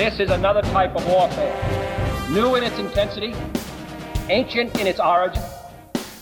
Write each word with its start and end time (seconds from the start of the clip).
This 0.00 0.18
is 0.18 0.30
another 0.30 0.62
type 0.62 0.96
of 0.96 1.06
warfare, 1.06 1.52
new 2.30 2.54
in 2.54 2.62
its 2.64 2.78
intensity, 2.78 3.34
ancient 4.30 4.80
in 4.80 4.86
its 4.86 4.98
origin, 4.98 5.42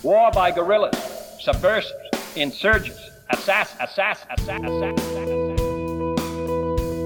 war 0.03 0.33
by 0.33 0.51
guerrillas, 0.51 0.97
subversives, 1.41 1.95
insurgents, 2.35 2.99
assass, 3.31 3.77
assass, 3.79 4.27
assass, 4.37 4.63
assass, 4.65 4.99
assass, 4.99 5.61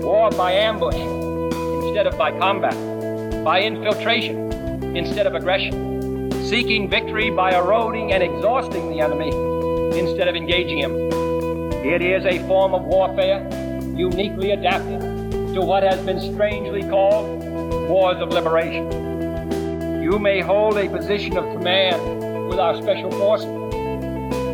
war 0.03 0.31
by 0.31 0.53
ambush 0.53 0.97
instead 1.85 2.07
of 2.07 2.17
by 2.17 2.31
combat, 2.39 2.75
by 3.45 3.61
infiltration 3.61 4.51
instead 4.97 5.27
of 5.27 5.35
aggression, 5.35 6.33
seeking 6.47 6.89
victory 6.89 7.29
by 7.29 7.55
eroding 7.55 8.15
and 8.15 8.23
exhausting 8.23 8.89
the 8.89 8.99
enemy 8.99 9.29
instead 9.99 10.27
of 10.27 10.35
engaging 10.35 10.79
him. 10.79 10.97
It 11.85 12.01
is 12.01 12.25
a 12.25 12.39
form 12.49 12.73
of 12.73 12.85
warfare 12.85 13.47
uniquely 13.95 14.53
adapted 14.53 15.12
to 15.55 15.61
what 15.61 15.83
has 15.83 16.01
been 16.07 16.19
strangely 16.19 16.83
called 16.83 17.45
wars 17.87 18.19
of 18.23 18.31
liberation. 18.31 20.03
You 20.03 20.19
may 20.19 20.41
hold 20.41 20.79
a 20.79 20.89
position 20.89 21.37
of 21.37 21.45
command 21.57 22.49
with 22.49 22.59
our 22.59 22.75
special 22.81 23.11
forces, 23.11 23.49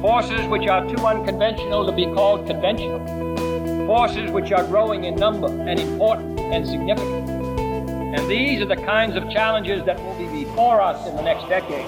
forces 0.01 0.45
which 0.49 0.67
are 0.67 0.85
too 0.89 1.07
unconventional 1.07 1.87
to 1.87 1.93
be 1.93 2.07
called 2.07 2.49
conventional, 2.49 2.99
forces 3.87 4.31
which 4.33 4.51
are 4.51 4.65
growing 4.65 5.05
in 5.05 5.15
number 5.15 5.47
and 5.47 5.79
important 5.79 6.41
and 6.41 6.67
significant. 6.67 7.31
And 7.31 8.29
these 8.29 8.61
are 8.61 8.67
the 8.67 8.77
kinds 8.77 9.15
of 9.15 9.31
challenges 9.31 9.85
that 9.85 10.01
will 10.03 10.19
be 10.19 10.45
before 10.45 10.81
us 10.81 11.07
in 11.07 11.15
the 11.15 11.23
next 11.23 11.49
decade. 11.49 11.87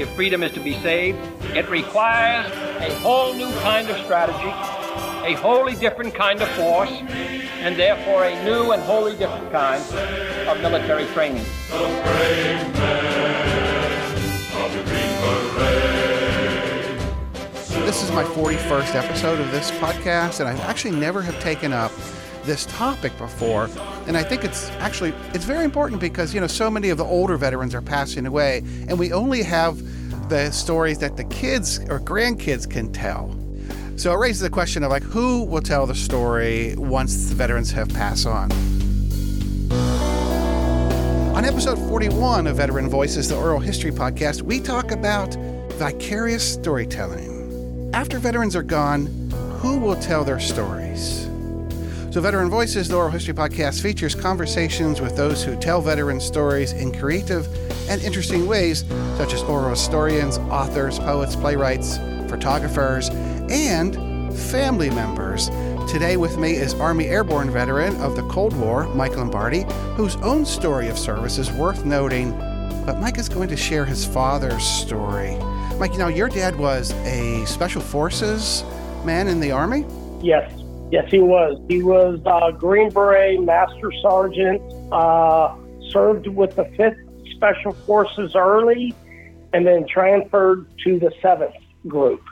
If 0.00 0.08
freedom 0.14 0.42
is 0.42 0.52
to 0.52 0.60
be 0.60 0.80
saved, 0.80 1.18
it 1.54 1.68
requires 1.68 2.50
a 2.80 2.94
whole 3.00 3.34
new 3.34 3.52
kind 3.60 3.90
of 3.90 3.98
strategy, 3.98 4.48
a 5.28 5.34
wholly 5.34 5.74
different 5.74 6.14
kind 6.14 6.40
of 6.40 6.48
force, 6.52 6.90
and 7.60 7.76
therefore 7.76 8.24
a 8.24 8.44
new 8.44 8.72
and 8.72 8.82
wholly 8.82 9.14
different 9.16 9.52
kind 9.52 9.82
of 10.48 10.60
military 10.62 11.04
training. 11.08 11.44
This 17.84 18.02
is 18.02 18.10
my 18.12 18.24
41st 18.24 18.94
episode 18.94 19.40
of 19.40 19.50
this 19.50 19.70
podcast, 19.72 20.40
and 20.40 20.48
I 20.48 20.52
actually 20.62 20.96
never 20.96 21.20
have 21.20 21.38
taken 21.40 21.72
up 21.72 21.92
this 22.44 22.64
topic 22.64 23.16
before 23.18 23.68
and 24.06 24.16
i 24.16 24.22
think 24.22 24.44
it's 24.44 24.70
actually 24.78 25.12
it's 25.34 25.44
very 25.44 25.62
important 25.62 26.00
because 26.00 26.32
you 26.32 26.40
know 26.40 26.46
so 26.46 26.70
many 26.70 26.88
of 26.88 26.96
the 26.96 27.04
older 27.04 27.36
veterans 27.36 27.74
are 27.74 27.82
passing 27.82 28.24
away 28.24 28.62
and 28.88 28.98
we 28.98 29.12
only 29.12 29.42
have 29.42 29.78
the 30.30 30.50
stories 30.50 30.98
that 30.98 31.18
the 31.18 31.24
kids 31.24 31.80
or 31.90 32.00
grandkids 32.00 32.68
can 32.68 32.90
tell 32.92 33.28
so 34.00 34.14
it 34.14 34.16
raises 34.16 34.40
the 34.40 34.48
question 34.48 34.82
of 34.82 34.88
like 34.88 35.02
who 35.02 35.44
will 35.44 35.60
tell 35.60 35.84
the 35.84 35.94
story 35.94 36.74
once 36.78 37.28
the 37.28 37.34
veterans 37.34 37.70
have 37.70 37.86
passed 37.90 38.26
on? 38.26 38.50
On 41.36 41.44
episode 41.44 41.76
41 41.76 42.46
of 42.46 42.56
veteran 42.56 42.88
voices 42.88 43.28
the 43.28 43.36
oral 43.36 43.60
history 43.60 43.90
podcast 43.90 44.40
we 44.40 44.58
talk 44.58 44.90
about 44.90 45.34
vicarious 45.74 46.50
storytelling. 46.50 47.90
After 47.92 48.18
veterans 48.18 48.56
are 48.56 48.62
gone 48.62 49.04
who 49.58 49.78
will 49.78 49.96
tell 49.96 50.24
their 50.24 50.40
stories? 50.40 51.26
So, 52.10 52.20
Veteran 52.20 52.50
Voices, 52.50 52.88
the 52.88 52.96
Oral 52.96 53.10
History 53.10 53.34
Podcast, 53.34 53.82
features 53.82 54.16
conversations 54.16 55.00
with 55.00 55.16
those 55.16 55.44
who 55.44 55.54
tell 55.60 55.80
veteran 55.80 56.18
stories 56.18 56.72
in 56.72 56.92
creative 56.98 57.46
and 57.88 58.02
interesting 58.02 58.48
ways, 58.48 58.84
such 59.16 59.32
as 59.32 59.42
oral 59.42 59.70
historians, 59.70 60.38
authors, 60.38 60.98
poets, 60.98 61.36
playwrights, 61.36 61.98
photographers, 62.28 63.10
and 63.50 63.94
family 64.38 64.90
members. 64.90 65.50
Today 65.90 66.16
with 66.16 66.38
me 66.38 66.52
is 66.52 66.74
Army 66.74 67.06
Airborne 67.06 67.50
veteran 67.50 67.96
of 68.00 68.14
the 68.14 68.22
Cold 68.28 68.56
War, 68.56 68.86
Mike 68.94 69.16
Lombardi, 69.16 69.64
whose 69.96 70.16
own 70.16 70.46
story 70.46 70.88
of 70.88 70.98
service 70.98 71.36
is 71.36 71.50
worth 71.52 71.84
noting. 71.84 72.30
But 72.86 73.00
Mike 73.00 73.18
is 73.18 73.28
going 73.28 73.48
to 73.48 73.56
share 73.56 73.84
his 73.84 74.04
father's 74.04 74.64
story. 74.64 75.36
Mike, 75.78 75.92
you 75.92 75.98
know, 75.98 76.08
your 76.08 76.28
dad 76.28 76.56
was 76.56 76.92
a 77.04 77.44
Special 77.46 77.80
Forces 77.80 78.64
man 79.04 79.28
in 79.28 79.40
the 79.40 79.50
Army? 79.50 79.84
Yes. 80.20 80.52
Yes, 80.90 81.10
he 81.10 81.20
was. 81.20 81.60
He 81.68 81.82
was 81.82 82.20
uh, 82.26 82.50
Green 82.50 82.90
Beret 82.90 83.40
Master 83.42 83.92
Sergeant, 84.02 84.60
uh, 84.92 85.54
served 85.90 86.26
with 86.26 86.56
the 86.56 86.64
5th 86.64 87.34
Special 87.36 87.72
Forces 87.72 88.34
early, 88.34 88.94
and 89.52 89.66
then 89.66 89.86
transferred 89.86 90.66
to 90.84 90.98
the 90.98 91.10
7th 91.22 91.54
Group. 91.86 92.22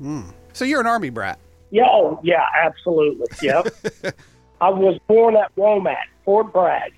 Mm. 0.00 0.32
So 0.52 0.64
you're 0.64 0.80
an 0.80 0.86
Army 0.86 1.10
brat? 1.10 1.38
Yeah, 1.70 1.86
oh, 1.86 2.20
yeah, 2.22 2.44
absolutely. 2.62 3.26
Yep. 3.42 3.68
I 4.60 4.70
was 4.70 4.98
born 5.06 5.36
at 5.36 5.54
Womack, 5.56 5.96
Fort 6.24 6.52
Bragg. 6.52 6.92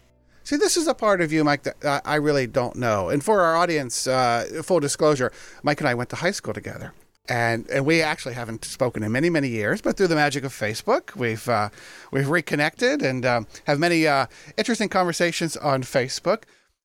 See, 0.44 0.56
this 0.56 0.76
is 0.76 0.88
a 0.88 0.94
part 0.94 1.20
of 1.20 1.32
you, 1.32 1.44
Mike, 1.44 1.62
that 1.62 2.02
I 2.04 2.16
really 2.16 2.46
don't 2.46 2.76
know. 2.76 3.08
And 3.08 3.22
for 3.22 3.42
our 3.42 3.56
audience, 3.56 4.06
uh, 4.06 4.62
full 4.64 4.80
disclosure, 4.80 5.30
Mike 5.62 5.80
and 5.80 5.88
I 5.88 5.94
went 5.94 6.10
to 6.10 6.16
high 6.16 6.32
school 6.32 6.52
together 6.52 6.92
and 7.28 7.68
and 7.70 7.86
we 7.86 8.02
actually 8.02 8.34
haven't 8.34 8.64
spoken 8.64 9.02
in 9.02 9.12
many 9.12 9.30
many 9.30 9.48
years, 9.48 9.80
but 9.80 9.96
through 9.96 10.08
the 10.08 10.14
magic 10.14 10.44
of 10.44 10.52
Facebook, 10.52 11.14
we've 11.16 11.48
uh, 11.48 11.68
we've 12.10 12.28
reconnected 12.28 13.02
and 13.02 13.24
um, 13.24 13.46
have 13.66 13.78
many 13.78 14.06
uh, 14.06 14.26
interesting 14.56 14.88
conversations 14.88 15.56
on 15.56 15.82
Facebook. 15.82 16.42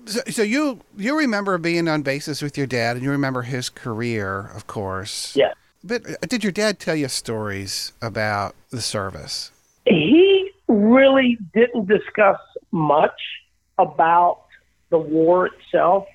So, 0.06 0.20
so, 0.30 0.42
you 0.42 0.80
you 0.96 1.16
remember 1.16 1.58
being 1.58 1.88
on 1.88 2.02
bases 2.02 2.42
with 2.42 2.58
your 2.58 2.66
dad, 2.66 2.96
and 2.96 3.04
you 3.04 3.10
remember 3.10 3.42
his 3.42 3.68
career, 3.68 4.50
of 4.54 4.66
course. 4.66 5.36
Yes. 5.36 5.54
But 5.84 6.08
uh, 6.08 6.14
did 6.28 6.42
your 6.42 6.52
dad 6.52 6.78
tell 6.78 6.96
you 6.96 7.08
stories 7.08 7.92
about 8.00 8.54
the 8.70 8.80
service? 8.80 9.50
He 9.86 10.50
really 10.68 11.38
didn't 11.54 11.86
discuss 11.86 12.38
much 12.70 13.20
about 13.78 14.42
the 14.90 14.98
war 14.98 15.46
itself. 15.46 16.06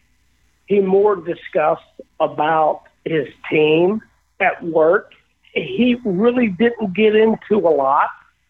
He 0.68 0.80
more 0.80 1.16
discussed 1.16 1.84
about 2.20 2.84
his 3.06 3.28
team 3.50 4.02
at 4.40 4.64
work. 4.64 5.12
He 5.54 5.96
really 6.06 6.50
didn't 6.50 6.94
get 6.94 7.16
into 7.16 7.58
a 7.58 7.72
lot. 7.72 8.10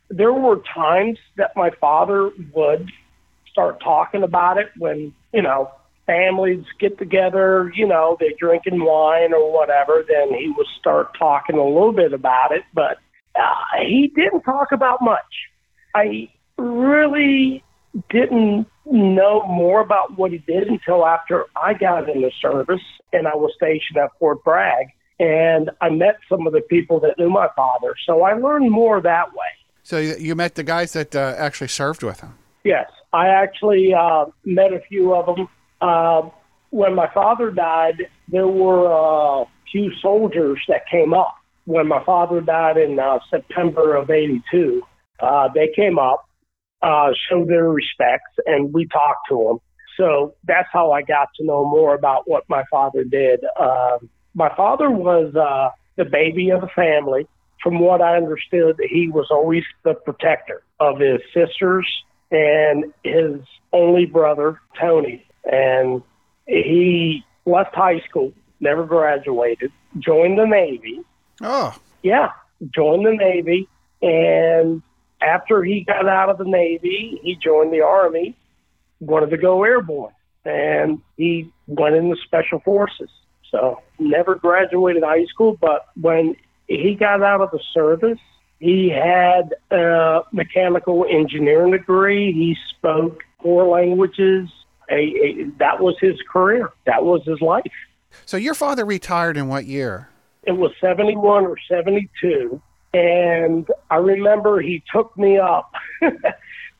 There 0.10 0.34
were 0.34 0.62
times 0.74 1.20
that 1.36 1.56
my 1.56 1.70
father 1.70 2.32
would 2.54 2.90
start 3.52 3.80
talking 3.82 4.24
about 4.24 4.58
it 4.58 4.70
when, 4.78 5.14
you 5.34 5.42
know, 5.42 5.72
families 6.06 6.64
get 6.80 6.98
together, 6.98 7.72
you 7.76 7.86
know, 7.88 8.18
they're 8.20 8.32
drinking 8.40 8.84
wine 8.84 9.34
or 9.34 9.52
whatever, 9.52 10.04
then 10.08 10.34
he 10.34 10.52
would 10.56 10.68
start 10.80 11.18
talking 11.18 11.58
a 11.58 11.64
little 11.64 11.92
bit 11.92 12.14
about 12.14 12.52
it, 12.52 12.64
but 12.74 12.98
uh, 13.36 13.82
he 13.86 14.12
didn't 14.16 14.42
talk 14.42 14.72
about 14.72 15.02
much. 15.02 15.20
I 15.94 16.30
really 16.58 17.64
didn't 18.10 18.68
know 18.86 19.44
more 19.48 19.82
about 19.82 20.18
what 20.18 20.32
he 20.32 20.38
did 20.40 20.68
until 20.68 21.06
after 21.06 21.46
I 21.56 21.74
got 21.74 22.10
in 22.10 22.22
the 22.22 22.32
service 22.42 22.82
and 23.14 23.28
I 23.28 23.36
was 23.36 23.52
stationed 23.56 23.98
at 23.98 24.12
Fort 24.20 24.44
Bragg. 24.44 24.88
And 25.20 25.72
I 25.82 25.90
met 25.90 26.20
some 26.30 26.46
of 26.46 26.54
the 26.54 26.62
people 26.62 27.00
that 27.00 27.18
knew 27.18 27.30
my 27.30 27.48
father. 27.56 27.96
So 28.06 28.22
I 28.22 28.34
learned 28.34 28.70
more 28.70 29.02
that 29.02 29.30
way. 29.32 29.48
So 29.82 29.98
you 29.98 30.36
met 30.36 30.56
the 30.56 30.64
guys 30.64 30.94
that 30.94 31.16
uh, 31.16 31.34
actually 31.38 31.70
served 31.70 32.04
with 32.04 32.20
him? 32.20 32.36
Yes. 32.64 32.88
I 33.14 33.30
actually 33.30 33.94
uh, 33.94 34.26
met 34.46 34.74
a 34.74 34.80
few 34.88 35.14
of 35.14 35.26
them. 35.26 35.48
Uh, 35.80 36.30
when 36.70 36.96
my 36.96 37.10
father 37.14 37.52
died, 37.52 38.08
there 38.28 38.48
were 38.48 38.88
a 38.88 39.46
few 39.72 39.92
soldiers 40.02 40.60
that 40.68 40.88
came 40.90 41.14
up. 41.14 41.36
When 41.66 41.88
my 41.88 42.04
father 42.04 42.42
died 42.42 42.78
in 42.78 43.00
uh, 43.00 43.20
September 43.30 43.96
of 43.96 44.10
82, 44.10 44.82
uh, 45.20 45.50
they 45.54 45.70
came 45.76 46.00
up 46.00 46.28
uh, 46.82 47.10
show 47.30 47.46
their 47.46 47.70
respects, 47.70 48.32
and 48.46 48.74
we 48.74 48.88
talked 48.88 49.28
to 49.30 49.36
them. 49.48 49.58
So 49.98 50.36
that's 50.46 50.68
how 50.72 50.92
I 50.92 51.02
got 51.02 51.30
to 51.38 51.46
know 51.46 51.66
more 51.66 51.96
about 51.96 52.28
what 52.28 52.44
my 52.50 52.64
father 52.70 53.04
did. 53.04 53.44
Uh, 53.60 53.98
my 54.36 54.54
father 54.56 54.92
was 54.92 55.34
uh, 55.36 55.70
the 55.96 56.06
baby 56.06 56.52
of 56.52 56.62
the 56.62 56.70
family. 56.76 57.28
From 57.64 57.80
what 57.80 58.02
I 58.02 58.16
understood, 58.16 58.80
he 58.88 59.10
was 59.10 59.28
always 59.32 59.64
the 59.84 59.96
protector 59.96 60.62
of 60.80 61.00
his 61.00 61.20
sisters 61.34 61.88
and 62.32 62.94
his 63.04 63.42
only 63.74 64.06
brother, 64.06 64.60
Tony. 64.80 65.26
And 65.50 66.02
he 66.46 67.24
left 67.46 67.76
high 67.76 68.00
school, 68.02 68.34
never 68.60 68.86
graduated, 68.86 69.72
joined 70.00 70.38
the 70.38 70.46
Navy. 70.46 71.02
Oh. 71.42 71.76
yeah, 72.02 72.32
joined 72.74 73.06
the 73.06 73.14
Navy. 73.14 73.68
And 74.02 74.82
after 75.22 75.64
he 75.64 75.84
got 75.84 76.08
out 76.08 76.30
of 76.30 76.38
the 76.38 76.46
Navy, 76.46 77.20
he 77.22 77.36
joined 77.36 77.74
the 77.74 77.82
Army, 77.82 78.36
wanted 79.00 79.30
to 79.32 79.38
go 79.38 79.64
airborne, 79.64 80.14
and 80.46 81.02
he 81.16 81.52
went 81.68 81.96
into 81.96 82.16
Special 82.24 82.60
Forces. 82.60 83.10
So 83.52 83.82
never 83.98 84.36
graduated 84.36 85.04
high 85.04 85.26
school, 85.26 85.58
but 85.60 85.88
when 86.00 86.36
he 86.68 86.96
got 86.96 87.24
out 87.24 87.42
of 87.42 87.52
the 87.52 87.62
service, 87.74 88.20
he 88.60 88.90
had 88.90 89.54
a 89.72 90.22
mechanical 90.32 91.06
engineering 91.10 91.72
degree. 91.72 92.32
He 92.32 92.58
spoke 92.70 93.24
four 93.42 93.68
languages. 93.68 94.50
A, 94.90 94.96
a, 94.96 95.44
that 95.60 95.80
was 95.80 95.96
his 96.00 96.16
career. 96.32 96.72
That 96.86 97.04
was 97.04 97.24
his 97.26 97.42
life. 97.42 97.72
So 98.26 98.38
your 98.38 98.54
father 98.54 98.86
retired 98.86 99.38
in 99.38 99.48
what 99.48 99.66
year? 99.66 100.10
It 100.44 100.54
was 100.54 100.72
71 100.80 101.46
or 101.46 101.58
72. 101.68 102.62
And 102.94 103.68
I 103.92 103.98
remember 103.98 104.62
he 104.62 104.82
took 104.92 105.16
me 105.18 105.38
up. 105.38 105.72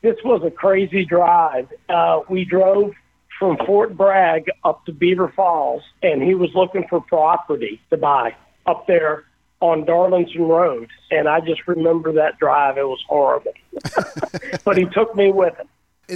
this 0.02 0.16
was 0.24 0.42
a 0.44 0.50
crazy 0.50 1.04
drive. 1.04 1.68
Uh, 1.88 2.20
we 2.28 2.44
drove 2.44 2.92
from 3.38 3.56
Fort 3.66 3.96
Bragg 3.96 4.50
up 4.64 4.84
to 4.86 4.92
Beaver 4.92 5.32
Falls, 5.36 5.82
and 6.02 6.22
he 6.22 6.34
was 6.34 6.50
looking 6.54 6.86
for 6.88 7.00
property 7.00 7.80
to 7.90 7.96
buy 7.96 8.34
up 8.66 8.86
there 8.86 9.24
on 9.60 9.84
Darlington 9.84 10.42
Road. 10.42 10.88
And 11.10 11.28
I 11.28 11.40
just 11.40 11.66
remember 11.66 12.12
that 12.12 12.38
drive. 12.38 12.78
It 12.78 12.86
was 12.86 13.02
horrible. 13.08 13.52
but 14.64 14.76
he 14.76 14.84
took 14.86 15.14
me 15.16 15.32
with 15.32 15.56
him. 15.56 15.68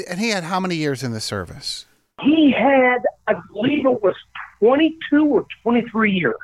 And 0.09 0.19
he 0.21 0.31
had 0.31 0.45
how 0.45 0.61
many 0.61 0.77
years 0.77 1.03
in 1.03 1.13
the 1.13 1.21
service? 1.21 1.87
He 2.21 2.53
had, 2.53 2.99
I 3.27 3.35
believe 3.53 3.85
it 3.85 4.03
was 4.03 4.15
22 4.61 5.27
or 5.27 5.47
23 5.63 6.13
years 6.13 6.37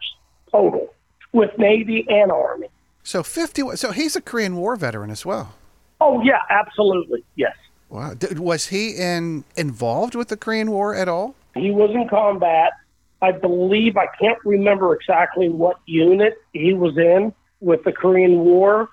total 0.51 0.93
with 1.33 1.57
Navy 1.59 2.07
and 2.09 2.33
Army. 2.33 2.69
So 3.03 3.23
50. 3.23 3.77
So 3.77 3.93
he's 3.93 4.17
a 4.17 4.21
Korean 4.21 4.57
War 4.57 4.77
veteran 4.77 5.11
as 5.11 5.25
well. 5.25 5.55
Oh, 6.01 6.23
yeah, 6.23 6.41
absolutely. 6.51 7.25
Yes. 7.37 7.57
Wow. 7.89 8.15
Was 8.37 8.67
he 8.67 8.91
in 8.91 9.45
involved 9.57 10.15
with 10.15 10.29
the 10.29 10.37
Korean 10.37 10.71
War 10.71 10.95
at 10.95 11.09
all? 11.09 11.35
He 11.55 11.71
was 11.71 11.91
in 11.91 12.09
combat. 12.09 12.73
I 13.21 13.33
believe 13.33 13.97
I 13.97 14.07
can't 14.21 14.39
remember 14.45 14.95
exactly 14.95 15.49
what 15.49 15.77
unit 15.87 16.41
he 16.53 16.73
was 16.73 16.97
in 16.97 17.33
with 17.61 17.83
the 17.85 17.93
Korean 17.93 18.41
War, 18.41 18.89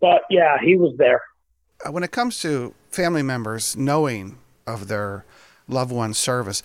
but 0.00 0.22
yeah, 0.30 0.56
he 0.62 0.76
was 0.76 0.96
there. 0.98 1.22
Uh, 1.84 1.90
when 1.90 2.04
it 2.04 2.12
comes 2.12 2.40
to 2.42 2.74
family 2.90 3.22
members 3.22 3.76
knowing 3.76 4.38
of 4.66 4.88
their 4.88 5.24
loved 5.66 5.90
one's 5.90 6.18
service, 6.18 6.62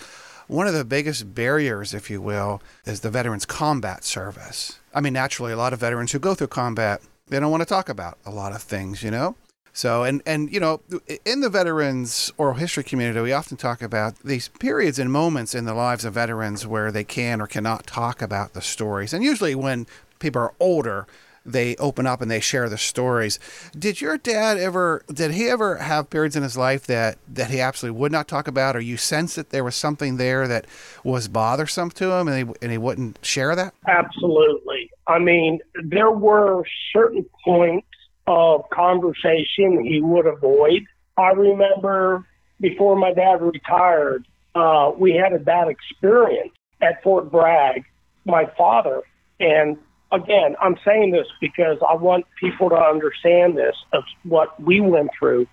one 0.47 0.67
of 0.67 0.75
the 0.75 0.85
biggest 0.85 1.33
barriers, 1.33 1.93
if 1.93 2.09
you 2.09 2.21
will, 2.21 2.61
is 2.85 2.99
the 2.99 3.09
veterans 3.09 3.45
combat 3.45 4.03
service. 4.03 4.79
I 4.93 5.01
mean, 5.01 5.13
naturally, 5.13 5.51
a 5.51 5.57
lot 5.57 5.73
of 5.73 5.79
veterans 5.79 6.11
who 6.11 6.19
go 6.19 6.35
through 6.35 6.47
combat, 6.47 7.01
they 7.27 7.39
don't 7.39 7.49
want 7.49 7.61
to 7.61 7.65
talk 7.65 7.89
about 7.89 8.19
a 8.25 8.31
lot 8.31 8.51
of 8.51 8.61
things, 8.61 9.01
you 9.01 9.09
know? 9.09 9.35
So, 9.75 10.06
and, 10.06 10.24
and, 10.25 10.50
you 10.54 10.62
know, 10.62 10.80
in 11.25 11.42
the 11.42 11.50
veterans 11.50 12.31
oral 12.38 12.54
history 12.54 12.86
community, 12.86 13.19
we 13.19 13.33
often 13.33 13.57
talk 13.57 13.81
about 13.81 14.18
these 14.19 14.48
periods 14.48 14.98
and 14.98 15.12
moments 15.12 15.54
in 15.54 15.66
the 15.66 15.74
lives 15.74 16.06
of 16.06 16.13
veterans 16.13 16.66
where 16.66 16.94
they 16.94 17.04
can 17.04 17.42
or 17.42 17.45
cannot 17.45 17.86
talk 17.86 18.22
about 18.22 18.54
the 18.54 18.62
stories. 18.62 19.12
And 19.13 19.22
usually 19.22 19.54
when 19.54 19.86
people 20.19 20.42
are 20.42 20.54
older, 20.62 21.07
they 21.45 21.75
open 21.75 22.07
up 22.07 22.22
and 22.22 22.31
they 22.31 22.39
share 22.39 22.69
the 22.69 22.77
stories. 22.77 23.38
Did 23.77 24.00
your 24.00 24.18
dad 24.18 24.57
ever, 24.57 25.04
did 25.13 25.31
he 25.31 25.50
ever 25.50 25.75
have 25.75 26.10
periods 26.10 26.38
in 26.38 26.44
his 26.44 26.56
life 26.56 26.88
that, 26.88 27.18
that 27.27 27.51
he 27.51 27.60
absolutely 27.60 28.00
would 28.00 28.13
not 28.13 28.30
talk 28.30 28.48
about, 28.48 28.77
or 28.77 28.80
you 28.80 28.95
sense 28.95 29.36
that 29.36 29.50
there 29.50 29.66
was 29.66 29.75
something 29.75 30.16
there 30.16 30.48
that 30.48 30.68
was 31.04 31.27
bothersome 31.27 31.92
to 31.92 32.13
him 32.13 32.30
and 32.30 32.48
he, 32.48 32.56
and 32.62 32.72
he 32.72 32.77
wouldn't 32.77 33.19
share 33.24 33.57
that? 33.57 33.74
Absolutely. 33.89 34.89
I 35.07 35.19
mean, 35.19 35.60
there 35.83 36.12
were 36.12 36.63
certain 36.94 37.25
points 37.44 37.88
of 38.27 38.69
conversation 38.69 39.83
he 39.83 40.01
would 40.01 40.25
avoid. 40.25 40.83
I 41.18 41.30
remember 41.30 42.25
before 42.60 42.95
my 42.95 43.13
dad 43.13 43.42
retired, 43.42 44.27
uh, 44.56 44.92
we 44.98 45.13
had 45.13 45.33
a 45.33 45.39
bad 45.39 45.68
experience 45.68 46.54
at 46.81 47.04
Fort 47.04 47.31
Bragg. 47.31 47.86
My 48.25 48.50
father, 48.57 49.01
and 49.39 49.77
again, 50.12 50.56
I'm 50.62 50.77
saying 50.83 51.12
this 51.12 51.27
because 51.39 51.77
I 51.88 51.95
want 51.95 52.25
people 52.39 52.69
to 52.69 52.75
understand 52.75 53.57
this 53.57 53.75
of 53.94 54.04
what 54.24 54.60
we 54.62 54.81
went 54.81 55.12
through. 55.19 55.48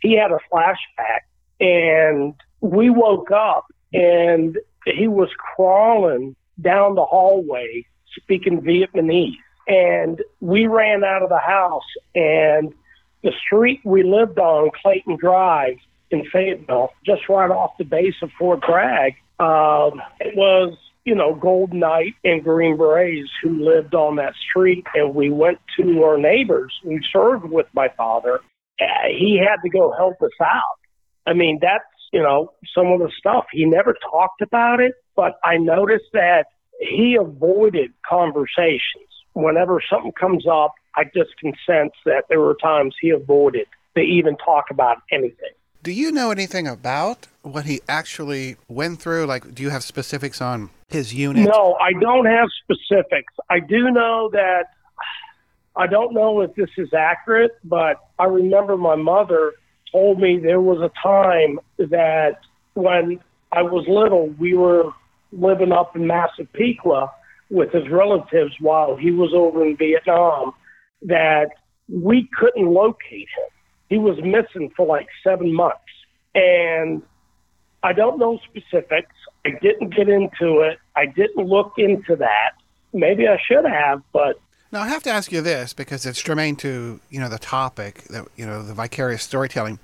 He 0.00 0.16
had 0.16 0.32
a 0.32 0.38
flashback, 0.52 1.20
and 1.60 2.34
we 2.60 2.90
woke 2.90 3.30
up, 3.30 3.66
and 3.92 4.58
he 4.84 5.06
was 5.08 5.28
crawling 5.54 6.34
down 6.60 6.94
the 6.94 7.04
hallway 7.04 7.86
speaking 8.16 8.60
Vietnamese. 8.62 9.36
And 9.68 10.22
we 10.40 10.66
ran 10.66 11.02
out 11.02 11.22
of 11.22 11.28
the 11.28 11.38
house, 11.38 11.82
and 12.14 12.72
the 13.22 13.32
street 13.44 13.80
we 13.84 14.04
lived 14.04 14.38
on, 14.38 14.70
Clayton 14.82 15.16
Drive 15.16 15.78
in 16.10 16.24
Fayetteville, 16.32 16.92
just 17.04 17.28
right 17.28 17.50
off 17.50 17.72
the 17.78 17.84
base 17.84 18.14
of 18.22 18.30
Fort 18.38 18.60
Bragg, 18.60 19.14
um, 19.38 20.00
it 20.20 20.36
was, 20.36 20.76
you 21.04 21.14
know, 21.14 21.34
Gold 21.34 21.72
Knight 21.72 22.14
and 22.24 22.42
Green 22.42 22.76
Berets 22.76 23.28
who 23.42 23.64
lived 23.64 23.94
on 23.94 24.16
that 24.16 24.34
street. 24.48 24.86
And 24.94 25.14
we 25.14 25.30
went 25.30 25.58
to 25.78 26.02
our 26.04 26.16
neighbors 26.16 26.72
who 26.82 26.98
served 27.12 27.44
with 27.44 27.66
my 27.74 27.88
father. 27.96 28.40
Uh, 28.80 29.08
he 29.08 29.38
had 29.38 29.56
to 29.62 29.68
go 29.68 29.92
help 29.92 30.22
us 30.22 30.30
out. 30.40 30.78
I 31.26 31.32
mean, 31.32 31.58
that's, 31.60 31.84
you 32.12 32.22
know, 32.22 32.52
some 32.74 32.86
of 32.86 33.00
the 33.00 33.10
stuff. 33.18 33.46
He 33.52 33.64
never 33.64 33.96
talked 34.10 34.40
about 34.40 34.80
it, 34.80 34.92
but 35.16 35.32
I 35.42 35.56
noticed 35.56 36.12
that 36.12 36.46
he 36.78 37.16
avoided 37.20 37.92
conversations 38.08 39.10
whenever 39.36 39.82
something 39.88 40.12
comes 40.12 40.46
up, 40.46 40.74
I 40.94 41.04
just 41.04 41.36
can 41.38 41.52
sense 41.66 41.92
that 42.06 42.24
there 42.28 42.40
were 42.40 42.56
times 42.60 42.94
he 43.00 43.10
avoided 43.10 43.66
to 43.94 44.00
even 44.00 44.36
talk 44.36 44.66
about 44.70 44.98
anything. 45.12 45.50
Do 45.82 45.92
you 45.92 46.10
know 46.10 46.30
anything 46.30 46.66
about 46.66 47.28
what 47.42 47.66
he 47.66 47.80
actually 47.88 48.56
went 48.68 49.00
through? 49.00 49.26
Like, 49.26 49.54
do 49.54 49.62
you 49.62 49.70
have 49.70 49.84
specifics 49.84 50.40
on 50.40 50.70
his 50.88 51.14
unit? 51.14 51.48
No, 51.48 51.74
I 51.74 51.92
don't 51.92 52.24
have 52.24 52.48
specifics. 52.64 53.32
I 53.50 53.60
do 53.60 53.90
know 53.90 54.30
that 54.32 54.64
I 55.76 55.86
don't 55.86 56.14
know 56.14 56.40
if 56.40 56.54
this 56.54 56.70
is 56.78 56.92
accurate, 56.94 57.52
but 57.62 57.98
I 58.18 58.24
remember 58.24 58.76
my 58.76 58.96
mother 58.96 59.52
told 59.92 60.18
me 60.18 60.38
there 60.38 60.60
was 60.60 60.80
a 60.80 60.90
time 61.06 61.60
that 61.78 62.40
when 62.72 63.20
I 63.52 63.62
was 63.62 63.84
little, 63.86 64.28
we 64.38 64.54
were 64.54 64.92
living 65.30 65.72
up 65.72 65.94
in 65.94 66.06
Massapequa 66.06 67.12
with 67.50 67.72
his 67.72 67.88
relatives 67.88 68.54
while 68.60 68.96
he 68.96 69.10
was 69.10 69.32
over 69.34 69.64
in 69.64 69.76
Vietnam 69.76 70.52
that 71.02 71.50
we 71.88 72.28
couldn't 72.38 72.66
locate 72.66 73.28
him. 73.36 73.50
He 73.88 73.98
was 73.98 74.18
missing 74.18 74.70
for 74.76 74.86
like 74.86 75.06
seven 75.22 75.54
months. 75.54 75.78
And 76.34 77.02
I 77.82 77.92
don't 77.92 78.18
know 78.18 78.38
specifics. 78.44 79.14
I 79.44 79.50
didn't 79.62 79.94
get 79.94 80.08
into 80.08 80.60
it. 80.60 80.78
I 80.96 81.06
didn't 81.06 81.46
look 81.46 81.74
into 81.78 82.16
that. 82.16 82.52
Maybe 82.92 83.28
I 83.28 83.38
should 83.46 83.64
have, 83.64 84.02
but 84.12 84.40
now 84.72 84.80
I 84.80 84.88
have 84.88 85.02
to 85.04 85.10
ask 85.10 85.30
you 85.30 85.40
this 85.40 85.72
because 85.72 86.04
it's 86.06 86.20
germane 86.20 86.56
to 86.56 87.00
you 87.10 87.20
know 87.20 87.28
the 87.28 87.38
topic 87.38 88.04
that 88.04 88.26
you 88.36 88.46
know 88.46 88.62
the 88.62 88.74
vicarious 88.74 89.22
storytelling. 89.22 89.78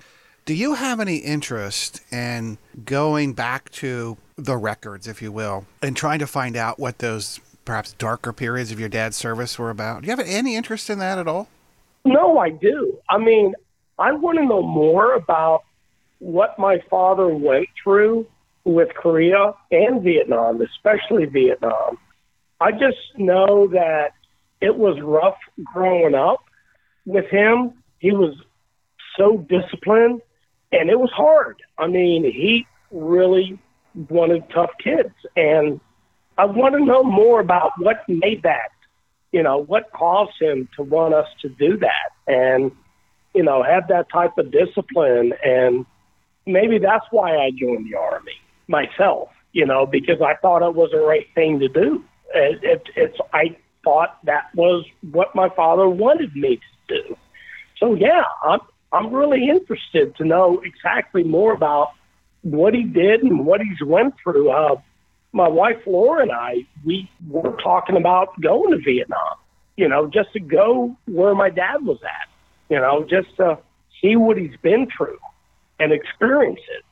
Do 0.45 0.55
you 0.55 0.75
have 0.75 0.99
any 0.99 1.19
interest 1.19 2.03
in 2.13 2.59
going 2.85 3.35
back 3.35 3.71
to 3.73 4.17
the 4.37 4.57
records, 4.57 5.07
if 5.07 5.23
you 5.23 5.31
will, 5.31 5.67
and 5.81 5.97
trying 5.97 6.19
to 6.19 6.27
find 6.27 6.57
out 6.57 6.81
what 6.81 6.99
those 6.99 7.39
perhaps 7.65 7.93
darker 7.95 8.33
periods 8.33 8.73
of 8.73 8.81
your 8.81 8.89
dad's 8.89 9.17
service 9.17 9.59
were 9.59 9.71
about? 9.71 10.03
Do 10.03 10.07
you 10.07 10.17
have 10.17 10.27
any 10.27 10.57
interest 10.57 10.91
in 10.91 10.99
that 10.99 11.19
at 11.19 11.29
all? 11.29 11.49
No, 12.05 12.39
I 12.39 12.51
do. 12.51 12.99
I 13.09 13.19
mean, 13.19 13.55
I 13.99 14.13
want 14.13 14.39
to 14.39 14.45
know 14.45 14.63
more 14.63 15.15
about 15.15 15.63
what 16.19 16.59
my 16.59 16.81
father 16.91 17.29
went 17.29 17.69
through 17.83 18.27
with 18.65 18.89
Korea 18.95 19.55
and 19.71 20.03
Vietnam, 20.03 20.61
especially 20.61 21.27
Vietnam. 21.27 21.99
I 22.61 22.73
just 22.73 22.99
know 23.17 23.67
that 23.69 24.13
it 24.61 24.77
was 24.77 25.01
rough 25.01 25.39
growing 25.73 26.15
up 26.15 26.45
with 27.05 27.27
him. 27.27 27.73
He 27.99 28.13
was 28.13 28.37
so 29.17 29.39
disciplined 29.39 30.23
and 30.71 30.89
it 30.89 30.99
was 30.99 31.11
hard. 31.11 31.61
I 31.79 31.89
mean, 31.89 32.25
he 32.25 32.67
really 32.91 33.59
wanted 34.09 34.49
tough 34.51 34.71
kids 34.83 35.15
and 35.37 35.81
I 36.39 36.47
want 36.47 36.75
to 36.75 36.85
know 36.85 37.03
more 37.03 37.41
about 37.41 37.73
what 37.79 38.09
made 38.09 38.43
that, 38.43 38.71
you 39.33 39.43
know, 39.43 39.59
what 39.59 39.91
caused 39.93 40.41
him 40.41 40.69
to 40.77 40.83
want 40.83 41.15
us 41.15 41.27
to 41.43 41.49
do 41.49 41.79
that 41.79 42.11
and, 42.27 42.73
you 43.35 43.43
know, 43.43 43.63
have 43.63 43.89
that 43.89 44.11
type 44.11 44.39
of 44.39 44.51
discipline. 44.51 45.33
And 45.45 45.87
maybe 46.47 46.79
that's 46.79 47.05
why 47.11 47.37
I 47.37 47.51
joined 47.51 47.91
the 47.91 47.99
Army 47.99 48.33
myself, 48.69 49.29
you 49.53 49.67
know, 49.67 49.87
because 49.87 50.21
I 50.23 50.35
thought 50.37 50.67
it 50.67 50.75
was 50.75 50.91
the 50.93 51.01
right 51.01 51.27
thing 51.35 51.61
to 51.61 51.69
do. 51.69 52.05
It, 52.35 52.65
it, 52.65 52.83
it's, 52.97 53.19
I 53.33 53.57
thought 53.85 54.19
that 54.25 54.55
was 54.55 54.87
what 55.11 55.35
my 55.35 55.49
father 55.51 55.89
wanted 55.89 56.35
me 56.35 56.61
to 56.89 57.03
do. 57.03 57.17
So, 57.79 57.95
yeah, 57.95 58.23
I'm, 58.43 58.61
I'm 58.93 59.13
really 59.13 59.49
interested 59.49 60.17
to 60.17 60.25
know 60.25 60.63
exactly 60.65 61.25
more 61.25 61.53
about 61.53 61.89
what 62.43 62.75
he 62.75 62.85
did 62.85 63.23
and 63.23 63.45
what 63.45 63.61
he's 63.61 63.87
went 63.87 64.15
through. 64.23 64.51
Uh, 64.51 64.77
my 65.33 65.49
wife 65.49 65.79
Laura 65.87 66.23
and 66.23 66.33
I, 66.33 66.67
we 66.85 67.11
were 67.29 67.57
talking 67.63 67.97
about 67.97 68.39
going 68.41 68.71
to 68.73 68.79
Vietnam. 68.79 69.37
you 69.77 69.89
know, 69.89 70.07
just 70.07 70.33
to 70.35 70.41
go 70.41 70.97
where 71.07 71.35
my 71.35 71.51
dad 71.51 71.85
was 71.85 71.99
at, 72.03 72.29
you 72.69 72.79
know, 72.79 73.07
just 73.09 73.35
to 73.37 73.59
see 74.01 74.17
what 74.17 74.37
he's 74.37 74.57
been 74.63 74.87
through 74.97 75.19
and 75.79 75.93
experience 75.93 76.61
it. 76.77 76.85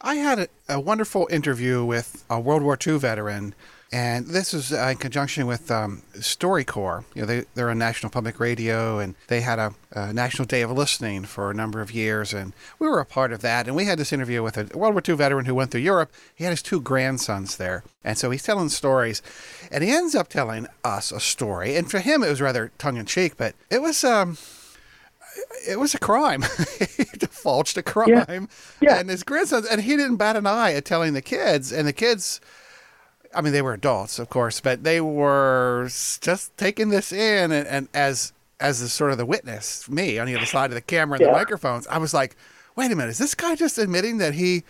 I 0.00 0.16
had 0.16 0.38
a, 0.38 0.48
a 0.68 0.80
wonderful 0.80 1.26
interview 1.30 1.84
with 1.84 2.24
a 2.28 2.38
World 2.38 2.62
War 2.62 2.78
II 2.86 2.98
veteran 2.98 3.54
and 3.94 4.26
this 4.26 4.52
is 4.52 4.72
uh, 4.72 4.88
in 4.90 4.96
conjunction 4.96 5.46
with 5.46 5.70
um, 5.70 6.02
StoryCorps. 6.14 7.04
You 7.14 7.22
know, 7.22 7.26
they, 7.26 7.44
they're 7.54 7.70
on 7.70 7.78
National 7.78 8.10
Public 8.10 8.40
Radio, 8.40 8.98
and 8.98 9.14
they 9.28 9.40
had 9.40 9.60
a, 9.60 9.72
a, 9.92 10.12
National 10.12 10.46
Day 10.46 10.62
of 10.62 10.72
Listening 10.72 11.22
for 11.22 11.48
a 11.48 11.54
number 11.54 11.80
of 11.80 11.92
years, 11.92 12.34
and 12.34 12.54
we 12.80 12.88
were 12.88 12.98
a 12.98 13.06
part 13.06 13.32
of 13.32 13.40
that. 13.42 13.68
And 13.68 13.76
we 13.76 13.84
had 13.84 14.00
this 14.00 14.12
interview 14.12 14.42
with 14.42 14.58
a 14.58 14.76
World 14.76 14.94
War 14.94 15.02
II 15.08 15.14
veteran 15.14 15.44
who 15.44 15.54
went 15.54 15.70
through 15.70 15.82
Europe. 15.82 16.12
He 16.34 16.42
had 16.42 16.50
his 16.50 16.60
two 16.60 16.80
grandsons 16.80 17.56
there, 17.56 17.84
and 18.02 18.18
so 18.18 18.32
he's 18.32 18.42
telling 18.42 18.68
stories, 18.68 19.22
and 19.70 19.84
he 19.84 19.92
ends 19.92 20.16
up 20.16 20.26
telling 20.26 20.66
us 20.82 21.12
a 21.12 21.20
story. 21.20 21.76
And 21.76 21.88
for 21.88 22.00
him, 22.00 22.24
it 22.24 22.28
was 22.28 22.40
rather 22.40 22.72
tongue 22.78 22.96
in 22.96 23.06
cheek, 23.06 23.36
but 23.36 23.54
it 23.70 23.80
was. 23.80 24.02
Um, 24.02 24.38
it 25.68 25.78
was 25.78 25.94
a 25.94 25.98
crime. 25.98 26.42
he 26.96 27.04
divulged 27.18 27.76
a 27.78 27.82
crime. 27.82 28.08
Yeah. 28.08 28.46
yeah. 28.80 29.00
And 29.00 29.10
his 29.10 29.22
grandsons, 29.22 29.66
and 29.66 29.80
he 29.80 29.96
didn't 29.96 30.16
bat 30.16 30.36
an 30.36 30.46
eye 30.46 30.72
at 30.74 30.84
telling 30.84 31.12
the 31.12 31.22
kids. 31.22 31.72
And 31.72 31.88
the 31.88 31.92
kids 31.92 32.40
I 33.34 33.40
mean, 33.40 33.52
they 33.52 33.62
were 33.62 33.74
adults, 33.74 34.18
of 34.18 34.28
course, 34.28 34.60
but 34.60 34.84
they 34.84 35.00
were 35.00 35.88
just 36.20 36.56
taking 36.56 36.88
this 36.88 37.12
in, 37.12 37.52
and, 37.52 37.66
and 37.66 37.88
as 37.94 38.32
as 38.60 38.80
the 38.80 38.88
sort 38.88 39.10
of 39.10 39.18
the 39.18 39.26
witness, 39.26 39.88
me 39.88 40.18
on 40.18 40.26
the 40.26 40.36
other 40.36 40.46
side 40.46 40.70
of 40.70 40.74
the 40.74 40.80
camera 40.80 41.16
and 41.16 41.22
yeah. 41.22 41.32
the 41.32 41.32
microphones, 41.32 41.86
I 41.88 41.98
was 41.98 42.14
like, 42.14 42.36
wait 42.76 42.90
a 42.90 42.96
minute, 42.96 43.10
is 43.10 43.18
this 43.18 43.34
guy 43.34 43.56
just 43.56 43.78
admitting 43.78 44.18
that 44.18 44.34
he 44.34 44.62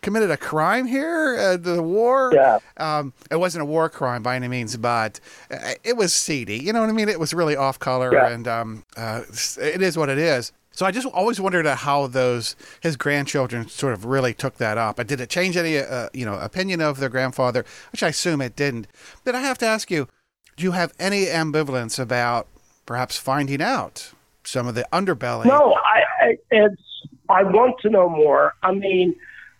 committed 0.00 0.30
a 0.30 0.36
crime 0.36 0.86
here, 0.86 1.36
uh, 1.38 1.56
the 1.56 1.82
war? 1.82 2.32
Yeah. 2.32 2.58
Um, 2.76 3.12
it 3.30 3.36
wasn't 3.36 3.62
a 3.62 3.64
war 3.66 3.88
crime 3.88 4.22
by 4.22 4.36
any 4.36 4.48
means, 4.48 4.76
but 4.76 5.20
uh, 5.50 5.72
it 5.84 5.96
was 5.96 6.14
seedy. 6.14 6.58
You 6.58 6.72
know 6.72 6.80
what 6.80 6.88
I 6.88 6.92
mean? 6.92 7.08
It 7.08 7.20
was 7.20 7.34
really 7.34 7.56
off 7.56 7.78
color, 7.78 8.12
yeah. 8.12 8.28
and 8.28 8.48
um, 8.48 8.84
uh, 8.96 9.22
it 9.60 9.82
is 9.82 9.96
what 9.96 10.08
it 10.08 10.18
is. 10.18 10.52
So 10.72 10.86
I 10.86 10.90
just 10.90 11.06
always 11.06 11.40
wondered 11.40 11.66
how 11.66 12.06
those 12.06 12.56
his 12.80 12.96
grandchildren 12.96 13.68
sort 13.68 13.92
of 13.92 14.06
really 14.06 14.34
took 14.34 14.56
that 14.56 14.78
up. 14.78 14.98
And 14.98 15.08
did 15.08 15.20
it 15.20 15.28
change 15.28 15.56
any 15.56 15.78
uh, 15.78 16.08
you 16.12 16.24
know 16.24 16.34
opinion 16.34 16.80
of 16.80 16.98
their 16.98 17.10
grandfather? 17.10 17.64
Which 17.92 18.02
I 18.02 18.08
assume 18.08 18.40
it 18.40 18.56
didn't. 18.56 18.88
But 19.24 19.34
I 19.34 19.40
have 19.40 19.58
to 19.58 19.66
ask 19.66 19.90
you, 19.90 20.08
do 20.56 20.64
you 20.64 20.72
have 20.72 20.92
any 20.98 21.26
ambivalence 21.26 21.98
about 21.98 22.48
perhaps 22.86 23.18
finding 23.18 23.62
out 23.62 24.12
some 24.44 24.66
of 24.66 24.74
the 24.74 24.86
underbelly? 24.92 25.46
No, 25.46 25.74
I, 25.74 26.02
I 26.20 26.38
it's 26.50 26.82
I 27.28 27.42
want 27.44 27.78
to 27.80 27.90
know 27.90 28.08
more. 28.08 28.54
I 28.62 28.72
mean, 28.72 29.14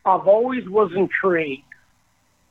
I've 0.04 0.26
always 0.26 0.68
was 0.68 0.92
intrigued. 0.96 1.64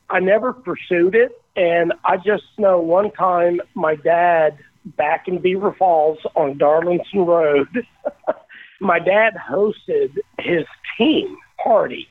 I 0.09 0.19
never 0.19 0.53
pursued 0.53 1.15
it, 1.15 1.31
and 1.55 1.93
I 2.05 2.17
just 2.17 2.43
know 2.57 2.79
one 2.79 3.11
time 3.11 3.59
my 3.73 3.95
dad 3.95 4.57
back 4.97 5.27
in 5.27 5.39
Beaver 5.39 5.73
Falls 5.73 6.19
on 6.35 6.57
Darlington 6.57 7.25
Road. 7.25 7.87
my 8.81 8.99
dad 8.99 9.35
hosted 9.35 10.17
his 10.39 10.65
team 10.97 11.37
party. 11.63 12.07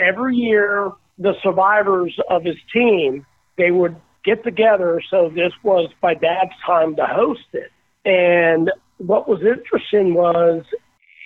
Every 0.00 0.34
year, 0.36 0.90
the 1.18 1.34
survivors 1.42 2.18
of 2.30 2.42
his 2.44 2.56
team, 2.72 3.24
they 3.56 3.70
would 3.70 3.94
get 4.24 4.42
together. 4.42 5.00
So 5.10 5.30
this 5.34 5.52
was 5.62 5.90
my 6.02 6.14
dad's 6.14 6.54
time 6.66 6.96
to 6.96 7.06
host 7.06 7.46
it. 7.52 7.70
And 8.04 8.70
what 8.96 9.28
was 9.28 9.40
interesting 9.42 10.14
was 10.14 10.64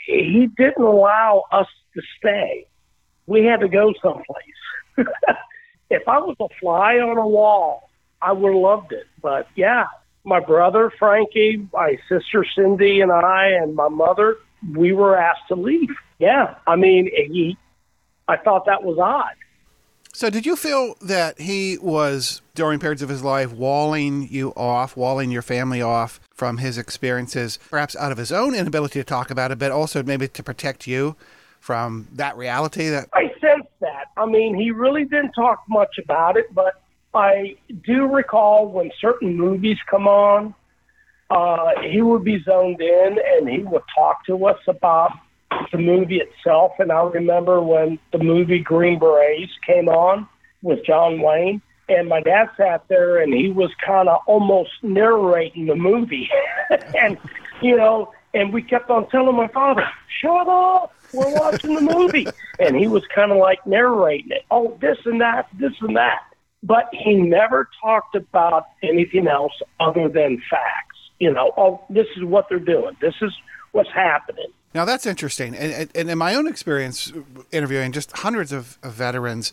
he 0.07 0.49
didn't 0.57 0.83
allow 0.83 1.45
us 1.53 1.69
to 1.95 2.03
stay. 2.19 2.67
We 3.27 3.45
had 3.45 3.61
to 3.61 3.69
go 3.69 3.93
someplace. 4.03 4.97
if 5.91 6.07
I 6.09 6.19
was 6.19 6.37
a 6.41 6.49
fly 6.61 6.95
on 6.95 7.19
a 7.19 7.27
wall, 7.27 7.89
I 8.21 8.33
would 8.33 8.53
have 8.53 8.61
loved 8.61 8.93
it. 8.93 9.07
But 9.23 9.49
yeah, 9.55 9.87
my 10.25 10.41
brother 10.41 10.93
Frankie, 10.99 11.69
my 11.73 11.99
sister 12.09 12.45
Cindy, 12.57 13.01
and 13.01 13.13
I, 13.13 13.51
and 13.61 13.75
my 13.75 13.89
mother, 13.89 14.37
we 14.75 14.93
were 14.93 15.17
asked 15.17 15.49
to 15.49 15.55
leave. 15.55 15.91
Yeah, 16.19 16.57
I 16.67 16.77
mean, 16.77 17.11
he, 17.15 17.57
I 18.27 18.37
thought 18.37 18.67
that 18.67 18.83
was 18.83 18.99
odd. 18.99 19.35
So, 20.13 20.31
did 20.31 20.47
you 20.47 20.57
feel 20.57 20.97
that 21.03 21.41
he 21.41 21.79
was 21.79 22.43
during 22.55 22.81
periods 22.81 23.03
of 23.03 23.09
his 23.09 23.23
life 23.23 23.53
walling 23.53 24.27
you 24.29 24.53
off, 24.57 24.97
walling 24.97 25.31
your 25.31 25.43
family 25.43 25.81
off 25.81 26.19
from 26.33 26.59
his 26.59 26.77
experiences, 26.77 27.59
perhaps 27.71 27.95
out 27.95 28.11
of 28.11 28.19
his 28.19 28.33
own 28.33 28.55
inability 28.55 28.99
to 28.99 29.05
talk 29.05 29.31
about 29.31 29.53
it, 29.53 29.59
but 29.59 29.71
also 29.71 30.03
maybe 30.03 30.27
to 30.27 30.43
protect 30.43 30.87
you 30.87 31.15
from 31.61 32.09
that 32.13 32.37
reality? 32.37 32.89
That 32.89 33.09
I 33.13 33.31
sense 33.41 33.67
that. 33.81 34.07
I 34.17 34.27
mean, 34.27 34.55
he 34.55 34.71
really 34.71 35.05
didn't 35.05 35.33
talk 35.33 35.63
much 35.69 35.99
about 36.03 36.37
it, 36.37 36.53
but 36.53 36.83
I 37.15 37.57
do 37.85 38.07
recall 38.07 38.69
when 38.69 38.91
certain 39.01 39.37
movies 39.37 39.79
come 39.89 40.09
on, 40.09 40.55
uh, 41.31 41.73
he 41.83 42.01
would 42.01 42.25
be 42.25 42.43
zoned 42.43 42.81
in 42.81 43.19
and 43.33 43.49
he 43.49 43.59
would 43.59 43.83
talk 43.95 44.25
to 44.27 44.47
us 44.47 44.59
about 44.67 45.13
the 45.73 45.79
movie 45.79 46.21
itself. 46.21 46.73
And 46.79 46.91
I 46.91 47.03
remember 47.03 47.61
when 47.63 47.99
the 48.13 48.19
movie 48.19 48.61
Green 48.61 48.99
Berets 48.99 49.53
came 49.67 49.89
on 49.89 50.27
with 50.63 50.85
John 50.85 51.21
Wayne, 51.21 51.61
and 51.89 52.09
my 52.09 52.21
dad 52.21 52.51
sat 52.57 52.87
there 52.89 53.19
and 53.19 53.33
he 53.33 53.51
was 53.51 53.71
kind 53.85 54.09
of 54.09 54.21
almost 54.27 54.71
narrating 54.83 55.67
the 55.67 55.77
movie. 55.77 56.29
and, 56.99 57.19
you 57.63 57.77
know, 57.77 58.13
and 58.35 58.53
we 58.53 58.63
kept 58.63 58.91
on 58.91 59.09
telling 59.09 59.37
my 59.37 59.49
father, 59.49 59.87
shut 60.21 60.49
up, 60.49 60.95
we're 61.13 61.35
watching 61.35 61.75
the 61.75 61.81
movie. 61.81 62.27
and 62.59 62.77
he 62.77 62.89
was 62.89 63.03
kind 63.15 63.33
of 63.33 63.39
like 63.39 63.67
narrating 63.67 64.33
it. 64.33 64.45
Oh, 64.51 64.77
this 64.81 64.99
and 65.05 65.21
that, 65.21 65.49
this 65.59 65.73
and 65.81 65.97
that. 65.97 66.23
But 66.63 66.89
he 66.93 67.15
never 67.15 67.69
talked 67.81 68.15
about 68.17 68.67
anything 68.83 69.29
else 69.29 69.53
other 69.79 70.09
than 70.09 70.43
facts 70.51 70.88
you 71.19 71.33
know, 71.33 71.53
oh, 71.57 71.81
this 71.91 72.07
is 72.17 72.25
what 72.25 72.49
they're 72.49 72.59
doing. 72.59 72.97
This 73.01 73.15
is 73.23 73.33
what's 73.73 73.91
happening. 73.91 74.47
Now 74.75 74.85
that's 74.85 75.07
interesting, 75.07 75.55
and, 75.57 75.91
and 75.95 76.11
in 76.11 76.19
my 76.19 76.35
own 76.35 76.47
experience 76.47 77.13
interviewing 77.53 77.93
just 77.93 78.15
hundreds 78.19 78.53
of, 78.53 78.79
of 78.83 78.93
veterans, 78.93 79.53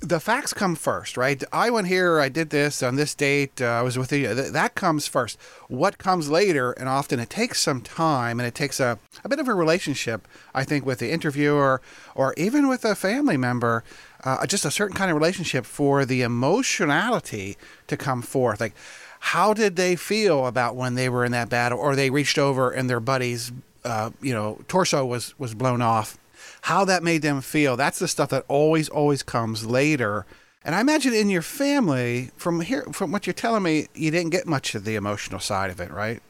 the 0.00 0.20
facts 0.20 0.52
come 0.52 0.74
first, 0.74 1.16
right? 1.16 1.42
I 1.52 1.70
went 1.70 1.86
here, 1.86 2.18
I 2.20 2.28
did 2.28 2.50
this 2.50 2.82
on 2.82 2.96
this 2.96 3.14
date, 3.14 3.60
uh, 3.60 3.66
I 3.66 3.82
was 3.82 3.98
with 3.98 4.12
you. 4.12 4.34
That 4.34 4.74
comes 4.74 5.06
first. 5.06 5.38
What 5.68 5.98
comes 5.98 6.28
later, 6.28 6.72
and 6.72 6.88
often 6.88 7.20
it 7.20 7.30
takes 7.30 7.60
some 7.60 7.80
time 7.80 8.40
and 8.40 8.46
it 8.46 8.54
takes 8.54 8.80
a, 8.80 8.98
a 9.22 9.28
bit 9.28 9.38
of 9.38 9.48
a 9.48 9.54
relationship, 9.54 10.26
I 10.54 10.64
think, 10.64 10.84
with 10.84 10.98
the 10.98 11.12
interviewer 11.12 11.80
or 12.14 12.34
even 12.36 12.68
with 12.68 12.84
a 12.84 12.94
family 12.94 13.36
member, 13.36 13.84
uh, 14.24 14.46
just 14.46 14.64
a 14.64 14.70
certain 14.70 14.96
kind 14.96 15.10
of 15.10 15.16
relationship 15.16 15.64
for 15.66 16.04
the 16.04 16.22
emotionality 16.22 17.56
to 17.86 17.96
come 17.96 18.22
forth. 18.22 18.60
Like, 18.60 18.74
how 19.20 19.54
did 19.54 19.76
they 19.76 19.96
feel 19.96 20.46
about 20.46 20.76
when 20.76 20.94
they 20.94 21.08
were 21.08 21.24
in 21.24 21.32
that 21.32 21.48
battle 21.48 21.78
or 21.78 21.96
they 21.96 22.10
reached 22.10 22.38
over 22.38 22.70
and 22.70 22.88
their 22.88 23.00
buddy's 23.00 23.52
uh, 23.84 24.10
you 24.20 24.32
know 24.32 24.58
torso 24.68 25.04
was 25.04 25.38
was 25.38 25.54
blown 25.54 25.82
off? 25.82 26.18
How 26.62 26.84
that 26.84 27.02
made 27.02 27.22
them 27.22 27.40
feel? 27.40 27.76
That's 27.76 27.98
the 27.98 28.08
stuff 28.08 28.30
that 28.30 28.44
always 28.48 28.88
always 28.88 29.22
comes 29.22 29.66
later. 29.66 30.26
And 30.64 30.74
i 30.74 30.80
imagine 30.80 31.14
in 31.14 31.30
your 31.30 31.42
family 31.42 32.30
from 32.36 32.60
here 32.60 32.82
from 32.92 33.12
what 33.12 33.26
you're 33.26 33.34
telling 33.34 33.62
me 33.62 33.86
you 33.94 34.10
didn't 34.10 34.30
get 34.30 34.46
much 34.46 34.74
of 34.74 34.84
the 34.84 34.96
emotional 34.96 35.40
side 35.40 35.70
of 35.70 35.80
it 35.80 35.90
right? 35.90 36.20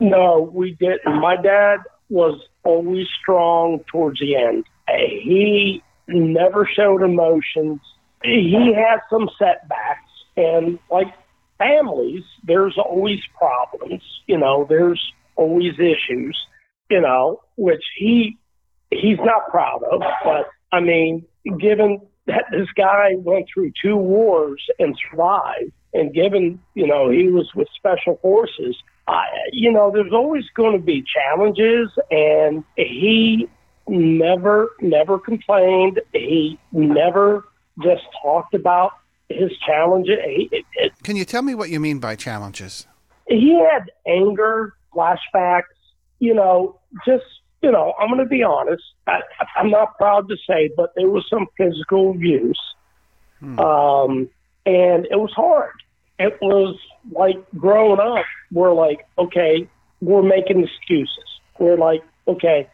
No 0.00 0.50
we 0.52 0.72
didn't 0.72 1.20
my 1.20 1.36
dad 1.36 1.80
was 2.08 2.40
always 2.62 3.06
strong 3.20 3.80
towards 3.90 4.20
the 4.20 4.36
end. 4.36 4.64
He 4.88 5.82
never 6.08 6.66
showed 6.66 7.02
emotions. 7.02 7.80
He 8.22 8.72
had 8.74 9.00
some 9.10 9.28
setbacks 9.38 10.10
and 10.36 10.78
like 10.90 11.12
families, 11.58 12.22
there's 12.44 12.76
always 12.78 13.20
problems. 13.36 14.02
You 14.26 14.38
know, 14.38 14.66
there's 14.68 15.00
always 15.36 15.74
issues. 15.78 16.38
You 16.90 17.00
know, 17.00 17.40
which 17.56 17.82
he 17.96 18.38
he's 18.90 19.18
not 19.18 19.48
proud 19.50 19.82
of. 19.82 20.02
But 20.24 20.48
I 20.72 20.80
mean, 20.80 21.24
given 21.58 22.00
that 22.26 22.44
this 22.50 22.68
guy 22.76 23.14
went 23.16 23.46
through 23.52 23.72
two 23.82 23.96
wars 23.96 24.64
and 24.78 24.96
survived, 25.10 25.72
and 25.92 26.12
given 26.12 26.60
you 26.74 26.86
know 26.86 27.10
he 27.10 27.28
was 27.28 27.48
with 27.54 27.68
special 27.76 28.18
forces, 28.22 28.76
I, 29.08 29.26
you 29.52 29.72
know, 29.72 29.90
there's 29.90 30.12
always 30.12 30.44
going 30.54 30.78
to 30.78 30.84
be 30.84 31.02
challenges, 31.02 31.88
and 32.10 32.64
he 32.76 33.48
never 33.88 34.70
never 34.80 35.18
complained. 35.18 36.00
He 36.12 36.58
never 36.72 37.48
just 37.82 38.02
talked 38.22 38.54
about 38.54 38.92
his 39.28 39.50
challenges. 39.66 40.18
Can 41.02 41.16
you 41.16 41.24
tell 41.24 41.42
me 41.42 41.54
what 41.54 41.70
you 41.70 41.80
mean 41.80 41.98
by 41.98 42.16
challenges? 42.16 42.86
He 43.28 43.54
had 43.54 43.90
anger, 44.06 44.74
flashbacks, 44.94 45.62
you 46.18 46.34
know, 46.34 46.78
just, 47.04 47.24
you 47.62 47.70
know, 47.72 47.92
I'm 47.98 48.08
going 48.08 48.20
to 48.20 48.26
be 48.26 48.42
honest. 48.42 48.82
I, 49.06 49.20
I'm 49.56 49.70
not 49.70 49.96
proud 49.98 50.28
to 50.28 50.36
say, 50.48 50.70
but 50.76 50.92
there 50.96 51.08
was 51.08 51.26
some 51.28 51.46
physical 51.56 52.12
abuse. 52.12 52.60
Hmm. 53.40 53.58
Um, 53.58 54.30
and 54.64 55.06
it 55.10 55.18
was 55.18 55.32
hard. 55.34 55.72
It 56.18 56.38
was 56.40 56.78
like 57.12 57.36
growing 57.58 58.00
up, 58.00 58.24
we're 58.52 58.72
like, 58.72 59.06
okay, 59.18 59.68
we're 60.00 60.22
making 60.22 60.62
excuses. 60.64 61.40
We're 61.58 61.76
like, 61.76 62.02
okay, 62.26 62.68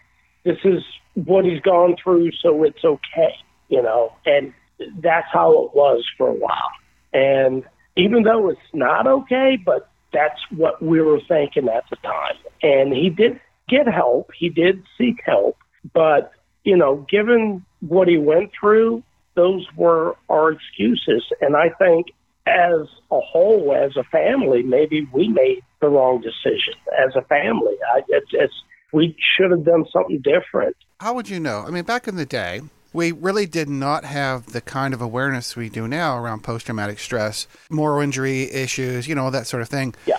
this 0.44 0.59
is 0.64 0.82
what 1.14 1.44
he's 1.44 1.61
gone 1.61 1.97
through, 2.02 2.30
so 2.40 2.62
it's 2.62 2.85
okay, 2.85 3.35
you 3.68 3.82
know. 3.82 4.12
And 4.25 4.52
that's 5.01 5.29
how 5.33 5.65
it 5.65 5.75
was 5.75 6.05
for 6.17 6.29
a 6.29 6.35
while. 6.35 6.71
And 7.12 7.65
even 7.97 8.23
though 8.23 8.49
it's 8.49 8.61
not 8.73 9.07
okay, 9.07 9.59
but 9.65 9.89
that's 10.12 10.41
what 10.51 10.83
we 10.83 11.01
were 11.01 11.21
thinking 11.27 11.69
at 11.69 11.85
the 11.91 11.97
time. 11.97 12.37
And 12.62 12.93
he 12.93 13.11
did 13.11 13.41
get 13.69 13.87
help. 13.87 14.31
He 14.39 14.49
did 14.49 14.83
seek 14.99 15.21
help. 15.25 15.57
But, 15.93 16.33
you 16.65 16.77
know, 16.77 17.07
given 17.11 17.65
what 17.81 18.09
he 18.09 18.19
went 18.19 18.51
through, 18.59 19.03
those 19.35 19.67
were 19.77 20.17
our 20.29 20.53
excuses. 20.53 21.25
And 21.41 21.57
I 21.57 21.71
think 21.71 22.09
as 22.47 22.87
a 23.11 23.21
whole, 23.21 23.75
as 23.75 23.97
a 23.97 24.05
family, 24.05 24.62
maybe 24.62 25.09
we 25.12 25.29
made 25.29 25.62
the 25.81 25.89
wrong 25.89 26.21
decision 26.21 26.75
as 27.05 27.15
a 27.17 27.23
family. 27.23 27.75
I, 27.95 28.03
it's, 28.09 28.31
it's, 28.33 28.55
we 28.93 29.17
should 29.37 29.51
have 29.51 29.65
done 29.65 29.87
something 29.93 30.21
different. 30.21 30.77
How 31.01 31.15
would 31.15 31.29
you 31.29 31.41
know? 31.41 31.65
I 31.67 31.71
mean, 31.71 31.85
back 31.85 32.07
in 32.07 32.17
the 32.17 32.27
day, 32.27 32.61
we 32.92 33.12
really 33.12 33.46
did 33.46 33.68
not 33.68 34.04
have 34.04 34.52
the 34.52 34.61
kind 34.61 34.94
of 34.94 35.00
awareness 35.00 35.56
we 35.56 35.68
do 35.68 35.88
now 35.88 36.18
around 36.18 36.42
post 36.42 36.66
traumatic 36.66 36.99
stress, 36.99 37.46
moral 37.70 38.00
injury 38.00 38.50
issues, 38.50 39.08
you 39.08 39.14
know, 39.14 39.30
that 39.30 39.46
sort 39.46 39.62
of 39.62 39.68
thing. 39.68 39.94
Yeah. 40.06 40.18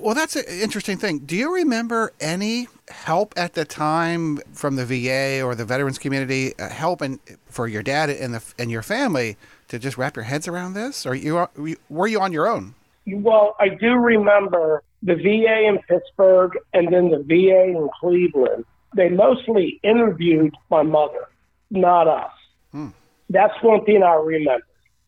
Well, 0.00 0.16
that's 0.16 0.34
an 0.34 0.44
interesting 0.48 0.96
thing. 0.96 1.20
Do 1.20 1.36
you 1.36 1.54
remember 1.54 2.12
any 2.20 2.66
help 2.88 3.32
at 3.36 3.54
the 3.54 3.64
time 3.64 4.38
from 4.52 4.74
the 4.74 4.84
VA 4.84 5.40
or 5.40 5.54
the 5.54 5.64
veterans 5.64 6.00
community, 6.00 6.58
uh, 6.58 6.68
help 6.68 7.00
in, 7.00 7.20
for 7.46 7.68
your 7.68 7.84
dad 7.84 8.10
and 8.10 8.34
the 8.34 8.42
and 8.58 8.72
your 8.72 8.82
family 8.82 9.36
to 9.68 9.78
just 9.78 9.96
wrap 9.96 10.16
your 10.16 10.24
heads 10.24 10.48
around 10.48 10.74
this, 10.74 11.06
or 11.06 11.14
you 11.14 11.46
were 11.88 12.08
you 12.08 12.20
on 12.20 12.32
your 12.32 12.48
own? 12.48 12.74
Well, 13.06 13.54
I 13.60 13.68
do 13.68 13.92
remember 13.92 14.82
the 15.02 15.14
VA 15.14 15.64
in 15.64 15.78
Pittsburgh 15.88 16.58
and 16.74 16.92
then 16.92 17.10
the 17.10 17.22
VA 17.22 17.64
in 17.66 17.88
Cleveland 18.00 18.64
they 18.94 19.08
mostly 19.08 19.80
interviewed 19.82 20.54
my 20.70 20.82
mother, 20.82 21.28
not 21.70 22.08
us. 22.08 22.32
Hmm. 22.72 22.88
That's 23.28 23.54
one 23.62 23.84
thing 23.84 24.02
I 24.02 24.14
remember. 24.14 24.66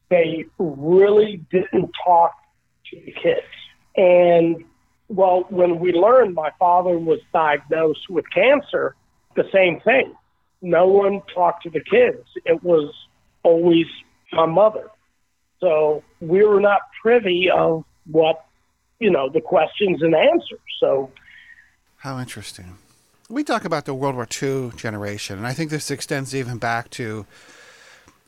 They 0.08 0.44
really 0.58 1.44
didn't 1.50 1.90
talk 2.04 2.32
to 2.90 3.00
the 3.04 3.12
kids. 3.12 3.46
And 3.96 4.64
well, 5.08 5.44
when 5.50 5.78
we 5.78 5.92
learned 5.92 6.34
my 6.34 6.50
father 6.58 6.98
was 6.98 7.20
diagnosed 7.32 8.08
with 8.08 8.24
cancer, 8.32 8.94
the 9.36 9.48
same 9.52 9.80
thing. 9.80 10.14
No 10.60 10.86
one 10.86 11.22
talked 11.34 11.64
to 11.64 11.70
the 11.70 11.80
kids. 11.80 12.24
It 12.44 12.62
was 12.62 12.94
always 13.42 13.86
my 14.32 14.46
mother. 14.46 14.88
So 15.60 16.02
we 16.20 16.44
were 16.44 16.60
not 16.60 16.80
privy 17.02 17.50
of 17.50 17.84
what, 18.06 18.44
you 18.98 19.10
know, 19.10 19.28
the 19.28 19.40
questions 19.40 20.02
and 20.02 20.14
answers. 20.14 20.60
So 20.80 21.10
how 21.96 22.18
interesting 22.18 22.78
we 23.32 23.42
talk 23.42 23.64
about 23.64 23.86
the 23.86 23.94
World 23.94 24.14
War 24.14 24.28
II 24.30 24.72
generation, 24.76 25.38
and 25.38 25.46
I 25.46 25.54
think 25.54 25.70
this 25.70 25.90
extends 25.90 26.34
even 26.34 26.58
back 26.58 26.90
to 26.90 27.24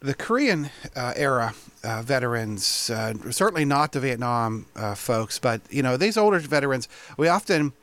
the 0.01 0.15
Korean 0.15 0.71
uh, 0.97 1.13
era 1.15 1.55
uh, 1.83 2.01
veterans, 2.01 2.89
uh, 2.89 3.13
certainly 3.31 3.67
not 3.67 3.93
the 3.93 4.01
Vietnam 4.01 4.65
uh, 4.75 4.95
folks, 4.95 5.39
but 5.39 5.61
you 5.69 5.83
know 5.83 5.99
these 5.99 6.17
older 6.17 6.39
veterans. 6.39 6.89
We 7.19 7.29
often, 7.29 7.75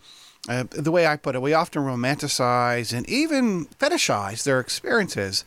uh, 0.50 0.64
the 0.72 0.92
way 0.92 1.06
I 1.06 1.16
put 1.16 1.36
it, 1.36 1.44
we 1.44 1.54
often 1.54 1.84
romanticize 1.84 2.92
and 2.92 3.08
even 3.08 3.68
fetishize 3.68 4.44
their 4.44 4.60
experiences. 4.60 5.46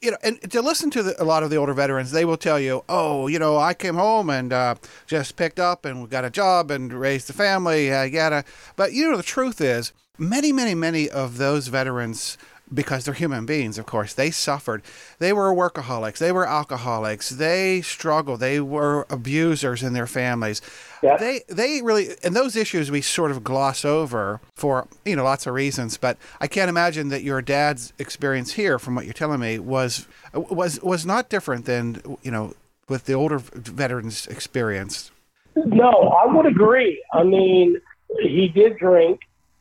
You 0.00 0.12
know, 0.12 0.16
and 0.22 0.40
to 0.52 0.62
listen 0.62 0.90
to 0.92 1.02
the, 1.02 1.20
a 1.20 1.24
lot 1.24 1.42
of 1.42 1.50
the 1.50 1.56
older 1.56 1.74
veterans, 1.74 2.12
they 2.12 2.24
will 2.24 2.36
tell 2.36 2.60
you, 2.60 2.84
"Oh, 2.88 3.26
you 3.26 3.38
know, 3.38 3.56
I 3.56 3.74
came 3.74 3.96
home 3.96 4.30
and 4.30 4.52
uh, 4.52 4.76
just 5.06 5.36
picked 5.36 5.58
up 5.58 5.84
and 5.84 6.08
got 6.08 6.24
a 6.24 6.30
job 6.30 6.70
and 6.70 6.92
raised 6.92 7.28
a 7.30 7.32
family, 7.32 7.88
yada." 7.88 8.44
But 8.76 8.92
you 8.92 9.10
know, 9.10 9.16
the 9.16 9.22
truth 9.24 9.60
is 9.60 9.92
many, 10.16 10.52
many, 10.52 10.74
many 10.74 11.08
of 11.08 11.38
those 11.38 11.68
veterans, 11.68 12.38
because 12.72 13.04
they're 13.04 13.14
human 13.14 13.46
beings, 13.46 13.78
of 13.78 13.86
course, 13.86 14.14
they 14.14 14.30
suffered. 14.30 14.82
They 15.18 15.32
were 15.32 15.54
workaholics. 15.54 16.18
They 16.18 16.32
were 16.32 16.46
alcoholics. 16.46 17.30
They 17.30 17.80
struggled. 17.82 18.40
They 18.40 18.60
were 18.60 19.06
abusers 19.10 19.82
in 19.82 19.92
their 19.92 20.06
families. 20.06 20.60
Yeah. 21.02 21.16
They 21.16 21.42
they 21.48 21.80
really 21.82 22.08
and 22.22 22.34
those 22.34 22.56
issues 22.56 22.90
we 22.90 23.00
sort 23.00 23.30
of 23.30 23.44
gloss 23.44 23.84
over 23.84 24.40
for 24.54 24.88
you 25.04 25.16
know 25.16 25.24
lots 25.24 25.46
of 25.46 25.54
reasons. 25.54 25.96
But 25.96 26.18
I 26.40 26.46
can't 26.46 26.68
imagine 26.68 27.08
that 27.08 27.22
your 27.22 27.40
dad's 27.40 27.92
experience 27.98 28.52
here, 28.52 28.78
from 28.78 28.94
what 28.94 29.04
you're 29.04 29.14
telling 29.14 29.40
me, 29.40 29.58
was 29.58 30.06
was 30.34 30.82
was 30.82 31.06
not 31.06 31.28
different 31.28 31.64
than 31.64 32.02
you 32.22 32.30
know 32.30 32.54
with 32.88 33.04
the 33.04 33.12
older 33.12 33.38
veterans' 33.38 34.26
experience. 34.26 35.10
No, 35.56 35.90
I 36.22 36.32
would 36.32 36.46
agree. 36.46 37.02
I 37.12 37.24
mean, 37.24 37.80
he 38.20 38.48
did 38.48 38.78
drink 38.78 39.20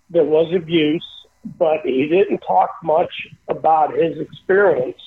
there 0.09 0.23
was 0.23 0.53
abuse, 0.53 1.05
but 1.45 1.81
he 1.83 2.07
didn't 2.07 2.39
talk 2.39 2.69
much 2.83 3.27
about 3.47 3.93
his 3.93 4.19
experience. 4.19 4.99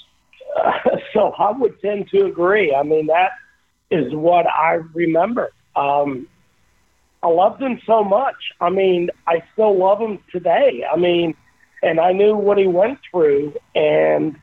Uh, 0.56 0.72
so 1.12 1.32
I 1.38 1.50
would 1.50 1.80
tend 1.80 2.08
to 2.10 2.26
agree. 2.26 2.74
I 2.74 2.82
mean, 2.82 3.06
that 3.06 3.30
is 3.90 4.14
what 4.14 4.46
I 4.46 4.80
remember. 4.94 5.52
Um, 5.76 6.28
I 7.22 7.28
loved 7.28 7.60
him 7.60 7.80
so 7.86 8.02
much. 8.02 8.36
I 8.60 8.70
mean, 8.70 9.10
I 9.26 9.42
still 9.52 9.76
love 9.76 10.00
him 10.00 10.20
today. 10.32 10.84
I 10.90 10.96
mean, 10.96 11.34
and 11.82 12.00
I 12.00 12.12
knew 12.12 12.34
what 12.34 12.58
he 12.58 12.66
went 12.66 12.98
through, 13.10 13.54
and 13.74 14.36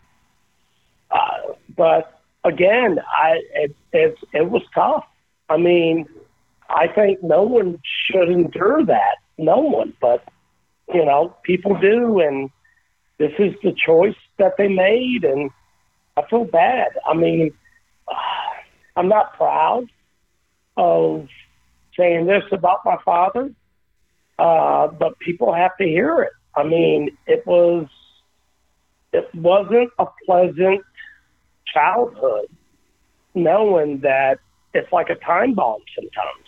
uh, 1.11 1.53
but 1.75 2.21
again, 2.43 2.99
I 3.07 3.41
it, 3.53 3.75
it 3.93 4.17
it 4.33 4.49
was 4.49 4.63
tough. 4.73 5.05
I 5.49 5.57
mean, 5.57 6.07
I 6.69 6.87
think 6.87 7.23
no 7.23 7.43
one 7.43 7.79
should 8.05 8.29
endure 8.29 8.85
that. 8.85 9.17
No 9.37 9.59
one, 9.59 9.93
but 10.01 10.23
you 10.93 11.05
know, 11.05 11.35
people 11.43 11.77
do, 11.79 12.19
and 12.19 12.49
this 13.17 13.33
is 13.39 13.53
the 13.63 13.73
choice 13.73 14.15
that 14.37 14.55
they 14.57 14.67
made, 14.67 15.23
and 15.23 15.49
I 16.15 16.23
feel 16.29 16.45
bad. 16.45 16.89
I 17.05 17.13
mean, 17.13 17.51
I'm 18.95 19.07
not 19.07 19.35
proud 19.35 19.87
of 20.75 21.27
saying 21.95 22.25
this 22.25 22.43
about 22.51 22.85
my 22.85 22.97
father, 23.03 23.51
uh, 24.39 24.87
but 24.87 25.19
people 25.19 25.53
have 25.53 25.75
to 25.77 25.83
hear 25.83 26.21
it. 26.21 26.33
I 26.55 26.63
mean, 26.63 27.17
it 27.25 27.45
was 27.45 27.87
it 29.13 29.33
wasn't 29.33 29.91
a 29.99 30.05
pleasant 30.25 30.81
childhood, 31.73 32.47
knowing 33.33 33.99
that 34.01 34.39
it's 34.73 34.91
like 34.91 35.09
a 35.09 35.15
time 35.15 35.53
bomb 35.53 35.81
sometimes. 35.95 36.46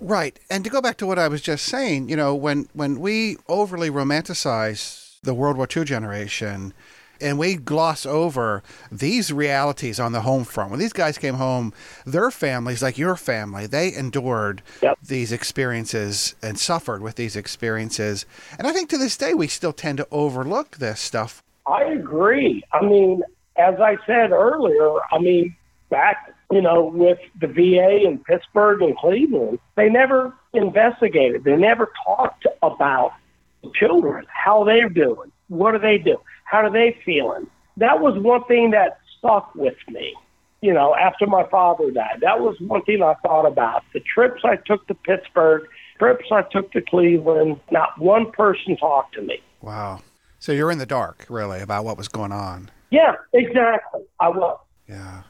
Right. 0.00 0.38
And 0.50 0.64
to 0.64 0.70
go 0.70 0.80
back 0.80 0.96
to 0.98 1.06
what 1.06 1.18
I 1.18 1.28
was 1.28 1.40
just 1.40 1.64
saying, 1.64 2.08
you 2.08 2.16
know, 2.16 2.34
when, 2.34 2.68
when 2.72 3.00
we 3.00 3.36
overly 3.48 3.90
romanticize 3.90 5.18
the 5.22 5.34
World 5.34 5.56
War 5.56 5.68
II 5.74 5.84
generation 5.84 6.74
and 7.20 7.38
we 7.38 7.54
gloss 7.54 8.04
over 8.04 8.62
these 8.90 9.32
realities 9.32 10.00
on 10.00 10.12
the 10.12 10.22
home 10.22 10.44
front, 10.44 10.70
when 10.70 10.80
these 10.80 10.92
guys 10.92 11.16
came 11.16 11.34
home, 11.34 11.72
their 12.04 12.30
families, 12.30 12.82
like 12.82 12.98
your 12.98 13.16
family, 13.16 13.66
they 13.66 13.94
endured 13.94 14.62
yep. 14.82 14.98
these 15.02 15.32
experiences 15.32 16.34
and 16.42 16.58
suffered 16.58 17.00
with 17.00 17.14
these 17.14 17.36
experiences. 17.36 18.26
And 18.58 18.66
I 18.66 18.72
think 18.72 18.90
to 18.90 18.98
this 18.98 19.16
day, 19.16 19.32
we 19.32 19.46
still 19.46 19.72
tend 19.72 19.98
to 19.98 20.08
overlook 20.10 20.78
this 20.78 21.00
stuff. 21.00 21.42
I 21.66 21.84
agree. 21.84 22.62
I 22.72 22.84
mean, 22.84 23.22
as 23.56 23.76
I 23.80 23.96
said 24.06 24.32
earlier, 24.32 24.98
I 25.12 25.18
mean, 25.18 25.56
back 25.88 26.33
you 26.50 26.60
know, 26.60 26.84
with 26.84 27.18
the 27.40 27.46
VA 27.46 28.06
in 28.06 28.18
Pittsburgh 28.18 28.82
and 28.82 28.96
Cleveland, 28.96 29.58
they 29.76 29.88
never 29.88 30.34
investigated. 30.52 31.44
They 31.44 31.56
never 31.56 31.90
talked 32.04 32.46
about 32.62 33.12
the 33.62 33.70
children, 33.74 34.26
how 34.28 34.64
they're 34.64 34.88
doing, 34.88 35.32
what 35.48 35.74
are 35.74 35.78
they 35.78 35.98
doing, 35.98 36.18
how 36.44 36.58
are 36.58 36.70
they 36.70 36.98
feeling. 37.04 37.46
That 37.76 38.00
was 38.00 38.16
one 38.18 38.44
thing 38.44 38.70
that 38.70 38.98
stuck 39.18 39.54
with 39.54 39.76
me. 39.88 40.14
You 40.60 40.72
know, 40.72 40.94
after 40.94 41.26
my 41.26 41.44
father 41.48 41.90
died, 41.90 42.20
that 42.22 42.40
was 42.40 42.56
one 42.60 42.82
thing 42.82 43.02
I 43.02 43.14
thought 43.22 43.46
about. 43.46 43.82
The 43.92 44.00
trips 44.00 44.42
I 44.44 44.56
took 44.56 44.86
to 44.86 44.94
Pittsburgh, 44.94 45.68
trips 45.98 46.26
I 46.32 46.42
took 46.42 46.72
to 46.72 46.80
Cleveland, 46.80 47.60
not 47.70 47.98
one 47.98 48.30
person 48.32 48.76
talked 48.76 49.14
to 49.14 49.22
me. 49.22 49.42
Wow. 49.60 50.00
So 50.38 50.52
you're 50.52 50.70
in 50.70 50.78
the 50.78 50.86
dark, 50.86 51.26
really, 51.28 51.60
about 51.60 51.84
what 51.84 51.96
was 51.98 52.08
going 52.08 52.32
on. 52.32 52.70
Yeah, 52.90 53.16
exactly. 53.32 54.02
I 54.20 54.28
was. 54.28 54.58
Yeah. 54.88 55.22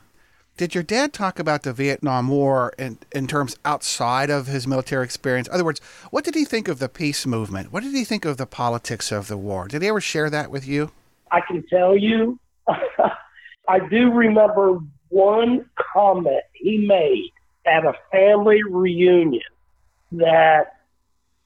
Did 0.56 0.72
your 0.72 0.84
dad 0.84 1.12
talk 1.12 1.40
about 1.40 1.64
the 1.64 1.72
Vietnam 1.72 2.28
War 2.28 2.72
in, 2.78 2.98
in 3.10 3.26
terms 3.26 3.56
outside 3.64 4.30
of 4.30 4.46
his 4.46 4.68
military 4.68 5.04
experience? 5.04 5.48
In 5.48 5.54
other 5.54 5.64
words, 5.64 5.80
what 6.10 6.22
did 6.22 6.36
he 6.36 6.44
think 6.44 6.68
of 6.68 6.78
the 6.78 6.88
peace 6.88 7.26
movement? 7.26 7.72
What 7.72 7.82
did 7.82 7.92
he 7.92 8.04
think 8.04 8.24
of 8.24 8.36
the 8.36 8.46
politics 8.46 9.10
of 9.10 9.26
the 9.26 9.36
war? 9.36 9.66
Did 9.66 9.82
he 9.82 9.88
ever 9.88 10.00
share 10.00 10.30
that 10.30 10.52
with 10.52 10.64
you? 10.64 10.92
I 11.32 11.40
can 11.40 11.64
tell 11.66 11.96
you, 11.96 12.38
I 13.68 13.80
do 13.90 14.12
remember 14.12 14.78
one 15.08 15.68
comment 15.92 16.44
he 16.52 16.86
made 16.86 17.32
at 17.66 17.84
a 17.84 17.94
family 18.12 18.60
reunion 18.62 19.42
that 20.12 20.76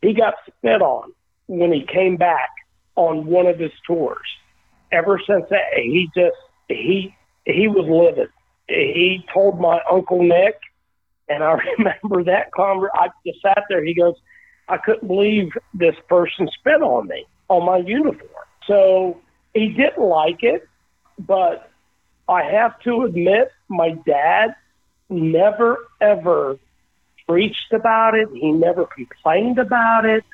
he 0.03 0.13
got 0.13 0.35
spit 0.47 0.83
on 0.83 1.15
when 1.47 1.73
he 1.73 1.87
came 1.91 2.19
back 2.19 2.51
on 2.95 3.25
one 3.25 3.47
of 3.47 3.59
his 3.59 3.73
tours. 3.87 4.19
Ever 4.93 5.19
since 5.27 5.47
that, 5.49 5.73
he 5.77 6.11
just 6.15 6.37
he 6.69 7.15
he 7.47 7.69
was 7.69 7.87
livid 7.89 8.29
he 8.69 9.25
told 9.33 9.61
my 9.61 9.81
uncle 9.91 10.23
Nick, 10.23 10.61
and 11.29 11.43
I 11.43 11.53
remember 11.79 12.25
that 12.25 12.51
conver. 12.53 12.89
I 12.93 13.09
just 13.27 13.43
sat 13.43 13.65
there. 13.69 13.85
He 13.85 13.95
goes, 13.95 14.15
I 14.69 14.77
couldn't 14.77 15.09
believe 15.09 15.53
this 15.75 15.97
person 16.09 16.49
spit 16.59 16.83
on 16.83 17.09
me 17.09 17.27
on 17.49 17.65
my 17.65 17.79
uniform. 17.79 18.29
So 18.67 19.19
he 19.55 19.69
didn't 19.69 20.05
like 20.05 20.43
it, 20.43 20.69
but 21.19 21.71
I 22.29 22.43
have 22.43 22.79
to 22.81 23.05
admit, 23.05 23.51
my 23.69 23.91
dad 24.07 24.55
never 25.09 25.79
ever 26.01 26.59
preached 27.27 27.73
about 27.73 28.15
it. 28.15 28.29
He 28.33 28.53
never 28.53 28.85
complained 28.85 29.59
about 29.59 30.05
it, 30.05 30.25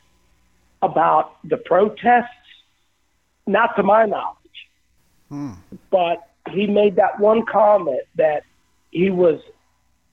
about 0.82 1.36
the 1.44 1.56
protests, 1.56 2.28
not 3.46 3.76
to 3.76 3.84
my 3.84 4.06
knowledge. 4.06 4.38
Hmm. 5.28 5.52
But 5.90 6.28
he 6.50 6.66
made 6.66 6.96
that 6.96 7.18
one 7.18 7.44
comment 7.46 8.02
that 8.16 8.44
he 8.90 9.11
was 9.11 9.40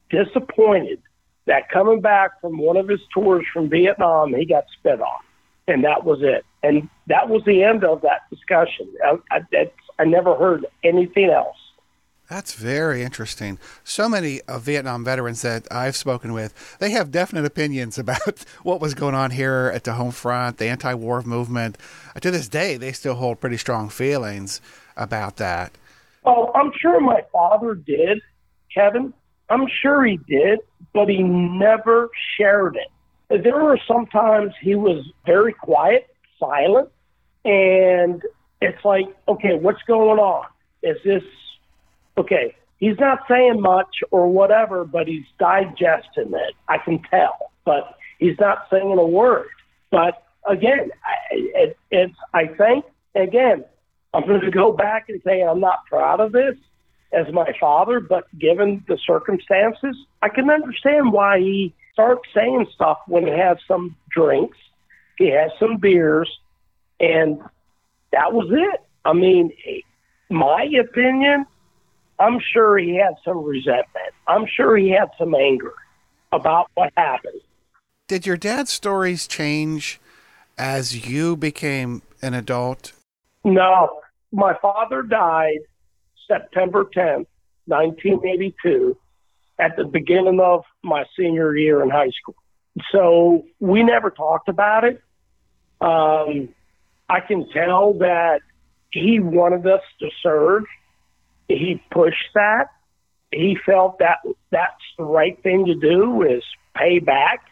disappointed 0.09 1.01
that 1.45 1.69
coming 1.69 2.01
back 2.01 2.39
from 2.39 2.57
one 2.57 2.77
of 2.77 2.87
his 2.87 2.99
tours 3.13 3.45
from 3.53 3.69
Vietnam, 3.69 4.33
he 4.33 4.45
got 4.45 4.65
spit 4.77 5.01
on. 5.01 5.19
And 5.67 5.83
that 5.83 6.03
was 6.03 6.19
it. 6.21 6.45
And 6.63 6.89
that 7.07 7.29
was 7.29 7.43
the 7.45 7.63
end 7.63 7.83
of 7.83 8.01
that 8.01 8.29
discussion. 8.29 8.87
I, 9.03 9.17
I, 9.31 9.71
I 9.99 10.05
never 10.05 10.35
heard 10.35 10.65
anything 10.83 11.29
else. 11.29 11.57
That's 12.29 12.53
very 12.53 13.03
interesting. 13.03 13.59
So 13.83 14.07
many 14.07 14.39
of 14.47 14.61
Vietnam 14.61 15.03
veterans 15.03 15.41
that 15.41 15.67
I've 15.69 15.97
spoken 15.97 16.31
with, 16.31 16.77
they 16.79 16.91
have 16.91 17.11
definite 17.11 17.43
opinions 17.43 17.97
about 17.99 18.45
what 18.63 18.79
was 18.79 18.93
going 18.93 19.15
on 19.15 19.31
here 19.31 19.69
at 19.73 19.83
the 19.83 19.93
home 19.93 20.11
front, 20.11 20.57
the 20.57 20.67
anti-war 20.67 21.23
movement. 21.23 21.77
To 22.19 22.31
this 22.31 22.47
day, 22.47 22.77
they 22.77 22.93
still 22.93 23.15
hold 23.15 23.41
pretty 23.41 23.57
strong 23.57 23.89
feelings 23.89 24.61
about 24.95 25.37
that. 25.37 25.73
Oh, 26.25 26.51
I'm 26.53 26.71
sure 26.79 26.99
my 26.99 27.21
father 27.31 27.75
did, 27.75 28.21
Kevin. 28.73 29.13
I'm 29.49 29.67
sure 29.81 30.05
he 30.05 30.17
did, 30.27 30.59
but 30.93 31.09
he 31.09 31.21
never 31.21 32.09
shared 32.37 32.77
it. 32.77 33.43
There 33.43 33.63
were 33.63 33.79
sometimes 33.87 34.53
he 34.61 34.75
was 34.75 35.05
very 35.25 35.53
quiet, 35.53 36.07
silent, 36.39 36.89
and 37.45 38.21
it's 38.61 38.83
like, 38.83 39.05
okay, 39.27 39.55
what's 39.55 39.81
going 39.87 40.19
on? 40.19 40.45
Is 40.83 40.97
this 41.03 41.23
okay? 42.17 42.55
He's 42.77 42.97
not 42.99 43.19
saying 43.29 43.61
much 43.61 43.99
or 44.09 44.27
whatever, 44.27 44.85
but 44.85 45.07
he's 45.07 45.25
digesting 45.39 46.33
it. 46.33 46.53
I 46.67 46.77
can 46.77 47.01
tell, 47.09 47.51
but 47.63 47.95
he's 48.19 48.39
not 48.39 48.67
saying 48.71 48.97
a 48.97 49.05
word. 49.05 49.47
But 49.91 50.23
again, 50.47 50.91
it, 51.31 51.77
it's 51.89 52.15
I 52.33 52.47
think 52.47 52.85
again, 53.15 53.65
I'm 54.13 54.27
going 54.27 54.41
to 54.41 54.51
go 54.51 54.73
back 54.73 55.09
and 55.09 55.21
say 55.23 55.41
I'm 55.41 55.59
not 55.59 55.85
proud 55.87 56.19
of 56.19 56.31
this 56.31 56.55
as 57.13 57.31
my 57.33 57.53
father, 57.59 57.99
but 57.99 58.25
given 58.37 58.83
the 58.87 58.97
circumstances, 59.05 59.95
I 60.21 60.29
can 60.29 60.49
understand 60.49 61.11
why 61.11 61.39
he 61.39 61.73
starts 61.93 62.23
saying 62.33 62.67
stuff 62.73 62.99
when 63.07 63.25
he 63.25 63.33
has 63.33 63.57
some 63.67 63.95
drinks, 64.09 64.57
he 65.17 65.27
has 65.27 65.51
some 65.59 65.77
beers, 65.77 66.29
and 66.99 67.41
that 68.11 68.33
was 68.33 68.47
it. 68.51 68.81
I 69.03 69.13
mean, 69.13 69.51
my 70.29 70.63
opinion, 70.63 71.45
I'm 72.19 72.39
sure 72.39 72.77
he 72.77 72.95
had 72.95 73.15
some 73.25 73.43
resentment. 73.43 74.13
I'm 74.27 74.45
sure 74.45 74.77
he 74.77 74.89
had 74.89 75.09
some 75.17 75.35
anger 75.35 75.73
about 76.31 76.69
what 76.75 76.93
happened. 76.95 77.41
Did 78.07 78.25
your 78.25 78.37
dad's 78.37 78.71
stories 78.71 79.27
change 79.27 79.99
as 80.57 81.07
you 81.07 81.35
became 81.35 82.01
an 82.21 82.33
adult? 82.33 82.93
No. 83.43 84.01
My 84.31 84.55
father 84.61 85.01
died 85.01 85.59
September 86.27 86.85
10th, 86.85 87.27
1982, 87.65 88.97
at 89.59 89.75
the 89.75 89.83
beginning 89.83 90.39
of 90.39 90.63
my 90.83 91.03
senior 91.17 91.55
year 91.55 91.81
in 91.83 91.89
high 91.89 92.11
school. 92.21 92.35
So 92.91 93.45
we 93.59 93.83
never 93.83 94.09
talked 94.09 94.47
about 94.47 94.85
it. 94.85 95.01
Um, 95.81 96.49
I 97.09 97.19
can 97.19 97.49
tell 97.49 97.93
that 97.95 98.41
he 98.91 99.19
wanted 99.19 99.67
us 99.67 99.81
to 99.99 100.09
serve. 100.23 100.63
He 101.47 101.81
pushed 101.91 102.29
that. 102.35 102.67
He 103.31 103.57
felt 103.65 103.99
that 103.99 104.17
that's 104.51 104.83
the 104.97 105.03
right 105.03 105.41
thing 105.41 105.65
to 105.65 105.75
do 105.75 106.23
is 106.23 106.43
pay 106.75 106.99
back. 106.99 107.45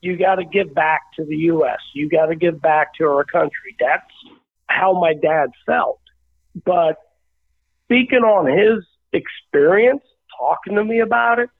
You 0.00 0.16
got 0.16 0.36
to 0.36 0.44
give 0.44 0.74
back 0.74 1.02
to 1.16 1.24
the 1.24 1.36
U.S. 1.36 1.80
You 1.94 2.08
got 2.08 2.26
to 2.26 2.36
give 2.36 2.60
back 2.60 2.94
to 2.94 3.04
our 3.04 3.24
country. 3.24 3.74
That's 3.80 4.04
how 4.68 4.98
my 4.98 5.14
dad 5.14 5.50
felt. 5.66 6.00
But 6.64 6.98
speaking 7.84 8.20
on 8.20 8.46
his 8.46 8.84
experience, 9.12 10.02
talking 10.38 10.76
to 10.76 10.84
me 10.84 11.00
about 11.00 11.38
it, 11.38 11.50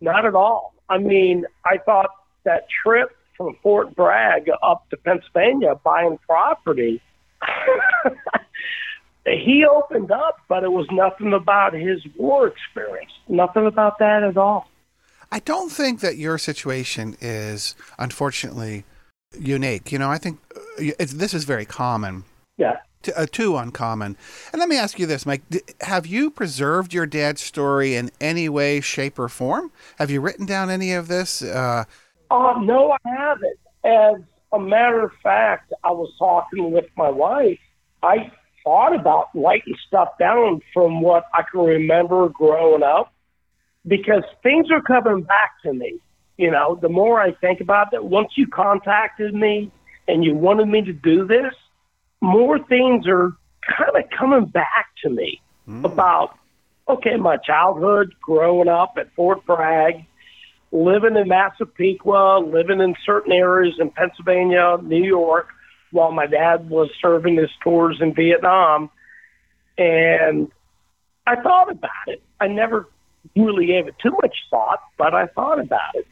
not 0.00 0.24
at 0.24 0.34
all. 0.34 0.74
I 0.88 0.98
mean, 0.98 1.44
I 1.64 1.78
thought 1.78 2.10
that 2.44 2.66
trip 2.82 3.10
from 3.36 3.56
Fort 3.62 3.94
Bragg 3.94 4.48
up 4.62 4.88
to 4.90 4.96
Pennsylvania 4.96 5.74
buying 5.84 6.18
property, 6.26 7.00
he 9.24 9.64
opened 9.64 10.10
up, 10.10 10.38
but 10.48 10.64
it 10.64 10.72
was 10.72 10.86
nothing 10.90 11.32
about 11.32 11.74
his 11.74 12.00
war 12.16 12.48
experience. 12.48 13.12
Nothing 13.28 13.66
about 13.66 13.98
that 13.98 14.22
at 14.22 14.36
all. 14.36 14.68
I 15.30 15.40
don't 15.40 15.70
think 15.70 16.00
that 16.00 16.16
your 16.16 16.38
situation 16.38 17.16
is, 17.20 17.74
unfortunately, 17.98 18.84
unique. 19.38 19.92
You 19.92 19.98
know, 19.98 20.10
I 20.10 20.18
think 20.18 20.38
uh, 20.56 20.92
this 20.98 21.34
is 21.34 21.44
very 21.44 21.64
common. 21.64 22.24
Yeah 22.56 22.78
uh, 23.16 23.26
too 23.30 23.56
uncommon. 23.56 24.16
And 24.52 24.60
let 24.60 24.68
me 24.68 24.76
ask 24.76 24.98
you 24.98 25.06
this, 25.06 25.26
Mike: 25.26 25.42
Have 25.82 26.06
you 26.06 26.30
preserved 26.30 26.92
your 26.92 27.06
dad's 27.06 27.40
story 27.40 27.94
in 27.94 28.10
any 28.20 28.48
way, 28.48 28.80
shape, 28.80 29.18
or 29.18 29.28
form? 29.28 29.70
Have 29.98 30.10
you 30.10 30.20
written 30.20 30.46
down 30.46 30.70
any 30.70 30.92
of 30.92 31.08
this? 31.08 31.42
Uh, 31.42 31.84
uh, 32.30 32.54
no, 32.60 32.92
I 33.04 33.08
haven't. 33.08 33.58
As 33.84 34.22
a 34.52 34.58
matter 34.58 35.02
of 35.02 35.12
fact, 35.22 35.72
I 35.84 35.90
was 35.90 36.12
talking 36.18 36.72
with 36.72 36.86
my 36.96 37.08
wife. 37.08 37.58
I 38.02 38.30
thought 38.64 38.94
about 38.94 39.28
writing 39.34 39.76
stuff 39.86 40.08
down 40.18 40.60
from 40.74 41.00
what 41.00 41.24
I 41.32 41.42
can 41.50 41.60
remember 41.60 42.28
growing 42.28 42.82
up 42.82 43.12
because 43.86 44.24
things 44.42 44.70
are 44.70 44.82
coming 44.82 45.22
back 45.22 45.52
to 45.64 45.72
me. 45.72 45.98
You 46.38 46.52
know, 46.52 46.78
the 46.80 46.88
more 46.88 47.20
I 47.20 47.32
think 47.32 47.60
about 47.60 47.92
it, 47.92 48.02
once 48.02 48.30
you 48.36 48.46
contacted 48.46 49.34
me 49.34 49.70
and 50.06 50.24
you 50.24 50.34
wanted 50.34 50.68
me 50.68 50.82
to 50.82 50.92
do 50.92 51.26
this, 51.26 51.52
more 52.20 52.58
things 52.58 53.06
are 53.06 53.36
kind 53.66 53.96
of 53.96 54.08
coming 54.16 54.46
back 54.46 54.86
to 55.02 55.10
me 55.10 55.40
mm. 55.68 55.84
about, 55.84 56.38
okay, 56.88 57.16
my 57.16 57.36
childhood 57.38 58.14
growing 58.20 58.68
up 58.68 58.94
at 58.98 59.12
Fort 59.14 59.44
Bragg, 59.46 60.06
living 60.70 61.16
in 61.16 61.28
Massapequa, 61.28 62.38
living 62.38 62.80
in 62.80 62.94
certain 63.04 63.32
areas 63.32 63.74
in 63.80 63.90
Pennsylvania, 63.90 64.78
New 64.80 65.02
York, 65.02 65.48
while 65.90 66.12
my 66.12 66.26
dad 66.26 66.70
was 66.70 66.88
serving 67.02 67.36
his 67.36 67.50
tours 67.64 67.98
in 68.00 68.14
Vietnam. 68.14 68.90
And 69.76 70.52
I 71.26 71.36
thought 71.36 71.70
about 71.70 71.90
it. 72.06 72.22
I 72.40 72.46
never 72.46 72.88
really 73.34 73.66
gave 73.66 73.88
it 73.88 73.96
too 74.00 74.16
much 74.22 74.36
thought, 74.50 74.80
but 74.96 75.14
I 75.14 75.26
thought 75.26 75.58
about 75.58 75.94
it. 75.94 76.06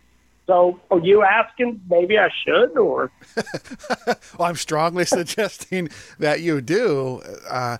So, 0.47 0.79
are 0.91 1.01
you 1.01 1.23
asking? 1.23 1.81
Maybe 1.91 2.19
I 2.19 2.29
should, 2.45 2.79
or? 2.79 3.11
well, 4.07 4.49
I'm 4.49 4.55
strongly 4.55 5.05
suggesting 5.07 5.89
that 6.19 6.41
you 6.41 6.61
do. 6.61 7.21
Uh, 7.49 7.79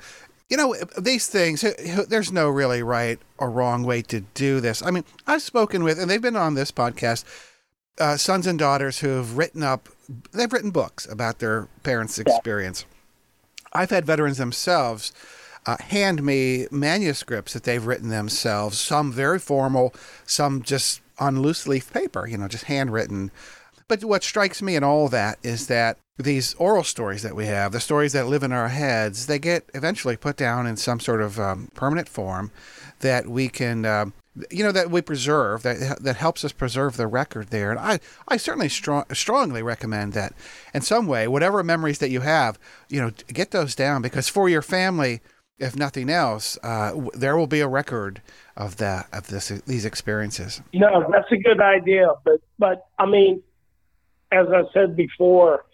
you 0.49 0.57
know, 0.57 0.77
these 0.99 1.29
things, 1.29 1.65
there's 2.09 2.33
no 2.33 2.49
really 2.49 2.83
right 2.83 3.19
or 3.39 3.51
wrong 3.51 3.85
way 3.85 4.03
to 4.03 4.21
do 4.21 4.61
this. 4.61 4.83
I 4.83 4.91
mean, 4.91 5.05
I've 5.27 5.43
spoken 5.43 5.83
with, 5.85 5.99
and 5.99 6.11
they've 6.11 6.23
been 6.23 6.37
on 6.37 6.55
this 6.55 6.71
podcast, 6.73 7.25
uh, 7.99 8.17
sons 8.17 8.47
and 8.47 8.59
daughters 8.59 8.99
who 8.99 9.09
have 9.09 9.37
written 9.37 9.63
up, 9.63 9.89
they've 10.33 10.53
written 10.53 10.71
books 10.71 11.07
about 11.11 11.39
their 11.39 11.69
parents' 11.83 12.19
experience. 12.19 12.85
Yeah. 12.89 13.81
I've 13.81 13.91
had 13.91 14.07
veterans 14.07 14.39
themselves 14.39 15.13
uh, 15.67 15.77
hand 15.89 16.23
me 16.23 16.67
manuscripts 16.71 17.53
that 17.53 17.65
they've 17.65 17.85
written 17.85 18.09
themselves, 18.09 18.79
some 18.79 19.13
very 19.13 19.39
formal, 19.39 19.95
some 20.25 20.63
just 20.63 21.01
on 21.19 21.41
loose 21.41 21.67
leaf 21.67 21.93
paper, 21.93 22.27
you 22.27 22.37
know, 22.37 22.49
just 22.49 22.65
handwritten. 22.65 23.31
But 23.89 24.05
what 24.05 24.25
strikes 24.25 24.61
me 24.61 24.77
in 24.77 24.85
all 24.85 25.09
that 25.09 25.39
is 25.43 25.69
that 25.69 25.99
these 26.19 26.55
oral 26.55 26.83
stories 26.83 27.23
that 27.23 27.37
we 27.37 27.47
have, 27.47 27.73
the 27.73 27.81
stories 27.81 28.13
that 28.13 28.27
live 28.27 28.43
in 28.43 28.53
our 28.53 28.69
heads, 28.69 29.27
they 29.27 29.39
get 29.39 29.69
eventually 29.75 30.17
put 30.17 30.37
down 30.37 30.67
in 30.67 30.77
some 30.77 30.99
sort 30.99 31.21
of 31.21 31.39
um, 31.39 31.69
permanent 31.75 32.09
form 32.09 32.51
that 33.01 33.27
we 33.27 33.49
can, 33.49 33.85
uh, 33.85 34.07
you 34.51 34.65
know, 34.65 34.73
that 34.73 34.91
we 34.91 35.03
preserve, 35.03 35.63
that 35.63 36.03
that 36.03 36.17
helps 36.17 36.45
us 36.45 36.53
preserve 36.53 36.97
the 36.97 37.07
record 37.07 37.49
there. 37.49 37.71
And 37.71 37.79
I, 37.79 38.01
I 38.29 38.39
certainly 38.39 38.69
strong, 38.71 39.05
strongly 39.13 39.63
recommend 39.63 40.15
that 40.15 40.33
in 40.73 40.81
some 40.81 41.07
way, 41.07 41.29
whatever 41.29 41.63
memories 41.63 41.99
that 41.99 42.11
you 42.11 42.21
have, 42.21 42.59
you 42.89 43.01
know, 43.01 43.11
get 43.29 43.51
those 43.51 43.75
down 43.75 44.01
because 44.01 44.29
for 44.29 44.49
your 44.49 44.63
family, 44.63 45.21
if 45.59 45.75
nothing 45.75 46.11
else, 46.11 46.59
uh, 46.63 46.93
there 47.15 47.37
will 47.37 47.47
be 47.47 47.61
a 47.61 47.69
record 47.69 48.21
of 48.57 48.77
that 48.77 49.09
of 49.13 49.29
this 49.29 49.49
these 49.67 49.85
experiences. 49.85 50.61
No, 50.73 51.07
that's 51.11 51.31
a 51.33 51.37
good 51.37 51.61
idea, 51.61 52.09
but 52.25 52.41
but 52.59 52.87
I 52.99 53.07
mean, 53.07 53.43
as 54.31 54.47
I 54.53 54.63
said 54.75 54.97
before, 54.97 55.65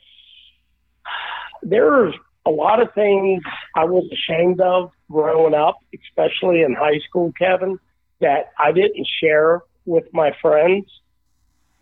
there's 1.62 2.14
a 2.46 2.50
lot 2.50 2.80
of 2.80 2.92
things 2.94 3.42
I 3.76 3.84
was 3.84 4.08
ashamed 4.12 4.60
of 4.60 4.92
growing 5.10 5.54
up, 5.54 5.76
especially 5.94 6.62
in 6.62 6.74
high 6.74 7.00
school, 7.08 7.32
Kevin, 7.38 7.78
that 8.20 8.52
I 8.58 8.72
didn't 8.72 9.08
share 9.20 9.62
with 9.84 10.04
my 10.12 10.32
friends. 10.40 10.86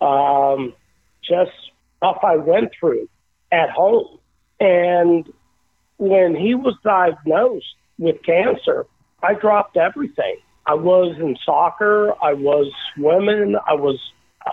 Um, 0.01 0.75
just 1.23 1.51
stuff 1.99 2.19
I 2.23 2.37
went 2.37 2.71
through 2.79 3.09
at 3.53 3.69
home, 3.69 4.19
and 4.59 5.31
when 5.99 6.35
he 6.35 6.55
was 6.55 6.75
diagnosed 6.83 7.75
with 8.01 8.17
cancer, 8.25 8.87
I 9.23 9.35
dropped 9.35 9.77
everything. 9.77 10.39
I 10.67 10.75
was 10.75 11.17
in 11.19 11.37
soccer. 11.45 12.13
I 12.23 12.33
was 12.33 12.73
swimming. 12.95 13.55
I 13.69 13.75
was 13.75 13.99
uh, 14.45 14.51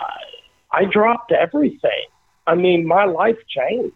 I 0.71 0.83
dropped 0.85 1.31
everything. 1.31 2.05
I 2.45 2.55
mean, 2.55 2.85
my 2.85 3.05
life 3.05 3.37
changed. 3.47 3.95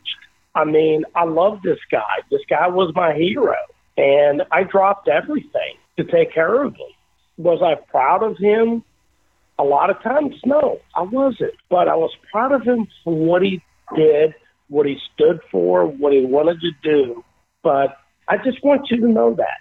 I 0.55 0.65
mean, 0.65 1.03
I 1.15 1.25
love 1.25 1.59
this 1.63 1.79
guy. 1.91 2.21
This 2.29 2.41
guy 2.49 2.67
was 2.67 2.91
my 2.95 3.13
hero. 3.13 3.55
And 3.97 4.43
I 4.51 4.63
dropped 4.63 5.07
everything 5.07 5.75
to 5.97 6.03
take 6.05 6.33
care 6.33 6.63
of 6.63 6.73
him. 6.73 6.87
Was 7.37 7.61
I 7.61 7.75
proud 7.89 8.23
of 8.23 8.37
him? 8.37 8.83
A 9.59 9.63
lot 9.63 9.89
of 9.89 10.01
times, 10.01 10.35
no, 10.45 10.79
I 10.95 11.03
wasn't. 11.03 11.53
But 11.69 11.87
I 11.87 11.95
was 11.95 12.11
proud 12.31 12.51
of 12.51 12.63
him 12.63 12.87
for 13.03 13.13
what 13.13 13.41
he 13.41 13.61
did, 13.95 14.33
what 14.69 14.85
he 14.85 14.97
stood 15.13 15.39
for, 15.51 15.85
what 15.85 16.13
he 16.13 16.25
wanted 16.25 16.59
to 16.61 16.71
do. 16.83 17.23
But 17.63 17.97
I 18.31 18.37
just 18.37 18.63
want 18.63 18.89
you 18.89 18.95
to 19.01 19.07
know 19.09 19.33
that. 19.35 19.57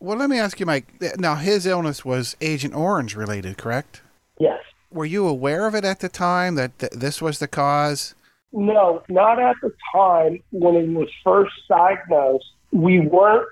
Well, 0.00 0.16
let 0.16 0.30
me 0.30 0.38
ask 0.38 0.58
you, 0.58 0.64
Mike. 0.64 0.86
Now, 1.18 1.34
his 1.34 1.66
illness 1.66 2.02
was 2.02 2.34
Agent 2.40 2.74
Orange 2.74 3.14
related, 3.14 3.58
correct? 3.58 4.00
Yes. 4.40 4.58
Were 4.90 5.04
you 5.04 5.26
aware 5.28 5.66
of 5.66 5.74
it 5.74 5.84
at 5.84 6.00
the 6.00 6.08
time 6.08 6.54
that 6.54 6.78
th- 6.78 6.92
this 6.92 7.20
was 7.20 7.40
the 7.40 7.46
cause? 7.46 8.14
No, 8.52 9.02
not 9.10 9.38
at 9.38 9.56
the 9.60 9.70
time 9.94 10.42
when 10.50 10.74
he 10.82 10.94
was 10.94 11.10
first 11.22 11.52
diagnosed. 11.68 12.46
We 12.72 13.00
weren't 13.00 13.48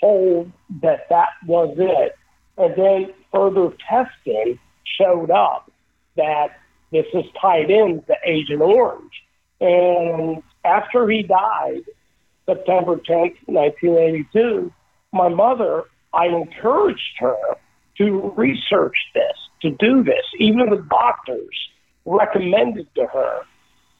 told 0.00 0.52
that 0.80 1.08
that 1.10 1.30
was 1.44 1.74
it. 1.76 2.16
And 2.56 2.76
then 2.76 3.12
further 3.32 3.72
testing 3.90 4.60
showed 4.84 5.32
up 5.32 5.72
that 6.16 6.56
this 6.92 7.06
is 7.14 7.24
tied 7.42 7.68
in 7.68 8.00
to 8.02 8.14
Agent 8.24 8.60
Orange. 8.60 9.24
And 9.60 10.40
after 10.64 11.08
he 11.08 11.24
died, 11.24 11.82
September 12.48 12.96
10th, 12.96 13.36
1982, 13.44 14.72
my 15.12 15.28
mother, 15.28 15.84
I 16.14 16.26
encouraged 16.26 17.16
her 17.18 17.36
to 17.98 18.32
research 18.36 18.96
this, 19.14 19.36
to 19.62 19.70
do 19.70 20.02
this. 20.02 20.24
Even 20.38 20.70
the 20.70 20.84
doctors 20.88 21.68
recommended 22.06 22.88
to 22.94 23.06
her 23.06 23.40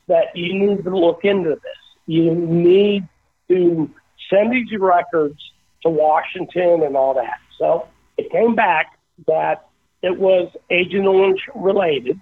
that 0.07 0.35
you 0.35 0.55
need 0.55 0.85
to 0.85 0.97
look 0.97 1.25
into 1.25 1.51
this. 1.51 1.83
You 2.07 2.35
need 2.35 3.07
to 3.49 3.91
send 4.31 4.53
these 4.53 4.69
records 4.79 5.39
to 5.83 5.91
Washington 5.91 6.83
and 6.83 6.97
all 6.97 7.15
that. 7.15 7.39
So 7.59 7.87
it 8.17 8.31
came 8.31 8.55
back 8.55 8.99
that 9.27 9.69
it 10.03 10.19
was 10.19 10.51
Agent 10.71 11.07
Orange 11.07 11.43
related. 11.55 12.19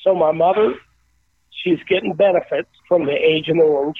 So 0.00 0.14
my 0.14 0.32
mother, 0.32 0.74
she's 1.50 1.80
getting 1.88 2.14
benefits 2.14 2.70
from 2.88 3.04
the 3.04 3.12
Agent 3.12 3.60
Orange, 3.60 3.98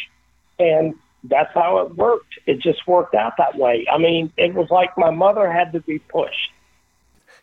and 0.58 0.94
that's 1.28 1.52
how 1.54 1.78
it 1.78 1.96
worked. 1.96 2.38
It 2.46 2.60
just 2.60 2.86
worked 2.86 3.14
out 3.14 3.34
that 3.38 3.56
way. 3.56 3.86
I 3.92 3.98
mean, 3.98 4.32
it 4.36 4.54
was 4.54 4.68
like 4.70 4.96
my 4.96 5.10
mother 5.10 5.50
had 5.50 5.72
to 5.72 5.80
be 5.80 5.98
pushed. 5.98 6.52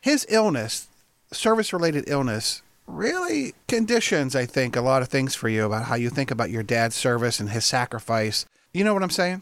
His 0.01 0.25
illness, 0.29 0.87
service 1.31 1.73
related 1.73 2.05
illness, 2.07 2.61
really 2.87 3.53
conditions, 3.67 4.35
I 4.35 4.45
think, 4.45 4.75
a 4.75 4.81
lot 4.81 5.01
of 5.01 5.07
things 5.07 5.35
for 5.35 5.49
you 5.49 5.65
about 5.65 5.85
how 5.85 5.95
you 5.95 6.09
think 6.09 6.31
about 6.31 6.49
your 6.49 6.63
dad's 6.63 6.95
service 6.95 7.39
and 7.39 7.49
his 7.49 7.65
sacrifice. 7.65 8.45
You 8.73 8.83
know 8.83 8.93
what 8.93 9.03
I'm 9.03 9.09
saying? 9.09 9.41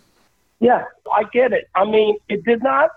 Yeah, 0.59 0.83
I 1.13 1.23
get 1.33 1.53
it. 1.53 1.67
I 1.73 1.85
mean, 1.85 2.17
it 2.29 2.45
did 2.45 2.61
not 2.61 2.91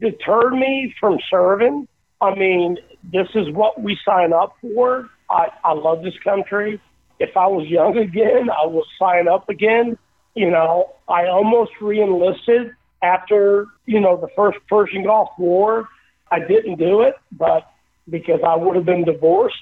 deter 0.00 0.50
me 0.50 0.94
from 1.00 1.18
serving. 1.28 1.88
I 2.20 2.34
mean, 2.34 2.78
this 3.12 3.28
is 3.34 3.50
what 3.50 3.80
we 3.80 3.98
sign 4.04 4.32
up 4.32 4.54
for. 4.60 5.08
I, 5.30 5.48
I 5.64 5.72
love 5.72 6.02
this 6.02 6.18
country. 6.22 6.80
If 7.18 7.36
I 7.36 7.46
was 7.46 7.66
young 7.66 7.96
again, 7.98 8.48
I 8.50 8.66
would 8.66 8.84
sign 8.98 9.28
up 9.28 9.48
again. 9.48 9.98
You 10.38 10.52
know, 10.52 10.92
I 11.08 11.26
almost 11.26 11.72
reenlisted 11.80 12.70
after, 13.02 13.66
you 13.86 13.98
know, 13.98 14.16
the 14.16 14.28
first 14.36 14.58
Persian 14.68 15.02
Gulf 15.02 15.30
War. 15.36 15.88
I 16.30 16.38
didn't 16.38 16.76
do 16.76 17.02
it, 17.02 17.16
but 17.32 17.68
because 18.08 18.38
I 18.46 18.54
would 18.54 18.76
have 18.76 18.84
been 18.84 19.02
divorced. 19.02 19.56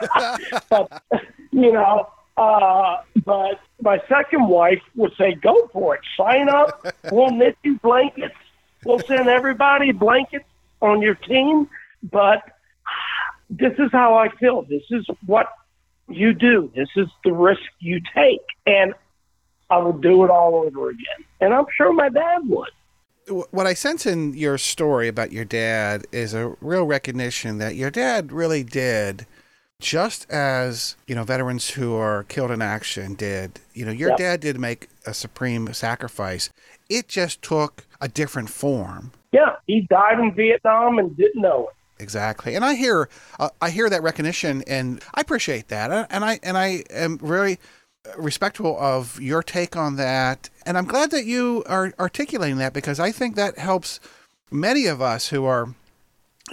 but, 0.70 1.02
you 1.52 1.72
know, 1.72 2.08
uh, 2.38 3.02
but 3.22 3.60
my 3.82 4.00
second 4.08 4.48
wife 4.48 4.80
would 4.94 5.12
say, 5.18 5.34
go 5.34 5.68
for 5.74 5.96
it. 5.96 6.00
Sign 6.16 6.48
up. 6.48 6.86
We'll 7.12 7.30
knit 7.30 7.58
you 7.62 7.78
blankets. 7.80 8.34
We'll 8.86 9.00
send 9.00 9.28
everybody 9.28 9.92
blankets 9.92 10.48
on 10.80 11.02
your 11.02 11.16
team. 11.16 11.68
But 12.02 12.44
this 13.50 13.74
is 13.78 13.92
how 13.92 14.14
I 14.14 14.30
feel. 14.30 14.62
This 14.62 14.84
is 14.90 15.06
what 15.26 15.52
you 16.08 16.32
do. 16.32 16.72
This 16.74 16.88
is 16.96 17.08
the 17.24 17.32
risk 17.34 17.60
you 17.78 18.00
take. 18.14 18.46
And 18.66 18.94
I 19.70 19.78
would 19.78 20.00
do 20.00 20.24
it 20.24 20.30
all 20.30 20.54
over 20.56 20.90
again. 20.90 21.24
And 21.40 21.54
I'm 21.54 21.66
sure 21.76 21.92
my 21.92 22.08
dad 22.08 22.48
would. 22.48 22.70
What 23.50 23.66
I 23.66 23.74
sense 23.74 24.06
in 24.06 24.32
your 24.32 24.56
story 24.56 25.06
about 25.06 25.32
your 25.32 25.44
dad 25.44 26.06
is 26.12 26.32
a 26.32 26.56
real 26.60 26.84
recognition 26.84 27.58
that 27.58 27.76
your 27.76 27.90
dad 27.90 28.32
really 28.32 28.64
did 28.64 29.26
just 29.80 30.28
as 30.30 30.96
you 31.06 31.14
know 31.14 31.24
veterans 31.24 31.70
who 31.70 31.94
are 31.94 32.24
killed 32.24 32.50
in 32.50 32.62
action 32.62 33.14
did. 33.14 33.60
You 33.74 33.84
know 33.84 33.92
your 33.92 34.10
yep. 34.10 34.18
dad 34.18 34.40
did 34.40 34.58
make 34.58 34.88
a 35.06 35.14
supreme 35.14 35.72
sacrifice. 35.72 36.50
It 36.88 37.08
just 37.08 37.42
took 37.42 37.84
a 38.00 38.08
different 38.08 38.50
form. 38.50 39.12
Yeah 39.32 39.56
he 39.66 39.82
died 39.82 40.18
in 40.18 40.34
vietnam 40.34 40.98
and 40.98 41.16
didn't 41.16 41.40
know 41.40 41.68
it. 41.68 42.02
Exactly. 42.02 42.54
And 42.54 42.64
i 42.64 42.74
hear 42.74 43.08
uh, 43.38 43.50
i 43.60 43.70
hear 43.70 43.88
that 43.90 44.02
recognition 44.02 44.62
and 44.66 45.02
i 45.14 45.20
appreciate 45.20 45.68
that. 45.68 46.08
And 46.10 46.24
i 46.24 46.40
and 46.42 46.56
i 46.56 46.82
am 46.90 47.18
very 47.18 47.58
respectful 48.16 48.78
of 48.80 49.20
your 49.20 49.42
take 49.42 49.76
on 49.76 49.96
that 49.96 50.50
and 50.64 50.78
i'm 50.78 50.86
glad 50.86 51.10
that 51.10 51.24
you 51.24 51.62
are 51.66 51.92
articulating 51.98 52.58
that 52.58 52.72
because 52.72 52.98
i 52.98 53.12
think 53.12 53.36
that 53.36 53.58
helps 53.58 54.00
many 54.50 54.86
of 54.86 55.02
us 55.02 55.28
who 55.28 55.44
are 55.44 55.74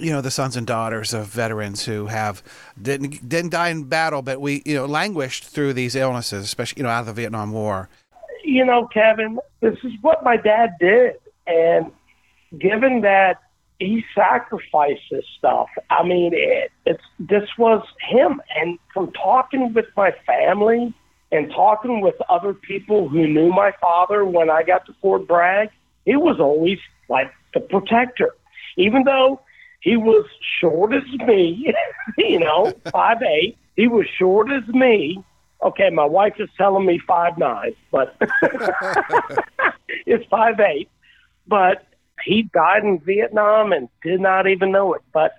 you 0.00 0.12
know 0.12 0.20
the 0.20 0.30
sons 0.30 0.56
and 0.56 0.66
daughters 0.66 1.14
of 1.14 1.26
veterans 1.26 1.84
who 1.84 2.06
have 2.06 2.42
didn't 2.80 3.28
didn't 3.28 3.50
die 3.50 3.68
in 3.70 3.84
battle, 3.84 4.22
but 4.22 4.40
we 4.40 4.62
you 4.64 4.74
know 4.74 4.86
languished 4.86 5.44
through 5.44 5.72
these 5.72 5.94
illnesses, 5.94 6.44
especially 6.44 6.80
you 6.80 6.84
know 6.84 6.90
out 6.90 7.00
of 7.00 7.06
the 7.06 7.12
Vietnam 7.12 7.52
War. 7.52 7.88
You 8.44 8.64
know, 8.64 8.86
Kevin, 8.86 9.38
this 9.60 9.76
is 9.82 9.92
what 10.02 10.22
my 10.22 10.36
dad 10.36 10.70
did, 10.78 11.16
and 11.46 11.90
given 12.58 13.00
that 13.02 13.40
he 13.78 14.04
sacrificed 14.14 15.02
this 15.10 15.24
stuff, 15.36 15.68
I 15.90 16.02
mean, 16.02 16.32
it, 16.34 16.70
it's 16.86 17.02
this 17.18 17.48
was 17.58 17.84
him. 18.08 18.40
And 18.54 18.78
from 18.92 19.12
talking 19.12 19.72
with 19.74 19.86
my 19.96 20.12
family 20.26 20.94
and 21.32 21.50
talking 21.50 22.00
with 22.00 22.14
other 22.28 22.54
people 22.54 23.08
who 23.08 23.26
knew 23.26 23.50
my 23.50 23.72
father 23.80 24.24
when 24.24 24.50
I 24.50 24.62
got 24.62 24.86
to 24.86 24.94
Fort 25.00 25.26
Bragg, 25.26 25.70
he 26.04 26.16
was 26.16 26.38
always 26.38 26.78
like 27.08 27.32
the 27.54 27.60
protector, 27.60 28.34
even 28.76 29.04
though 29.04 29.40
he 29.80 29.96
was 29.96 30.26
short 30.60 30.92
as 30.92 31.04
me, 31.26 31.72
you 32.18 32.38
know, 32.38 32.72
five 32.92 33.22
eight. 33.22 33.56
He 33.76 33.88
was 33.88 34.06
short 34.18 34.50
as 34.50 34.66
me. 34.68 35.22
Okay, 35.62 35.90
my 35.90 36.04
wife 36.04 36.34
is 36.38 36.48
telling 36.56 36.86
me 36.86 37.00
five 37.06 37.38
nine, 37.38 37.74
but 37.90 38.16
it's 40.06 40.26
five 40.28 40.60
eight. 40.60 40.88
But 41.46 41.86
he 42.24 42.42
died 42.42 42.84
in 42.84 42.98
Vietnam 43.00 43.72
and 43.72 43.88
did 44.02 44.20
not 44.20 44.46
even 44.46 44.72
know 44.72 44.94
it. 44.94 45.02
But 45.12 45.34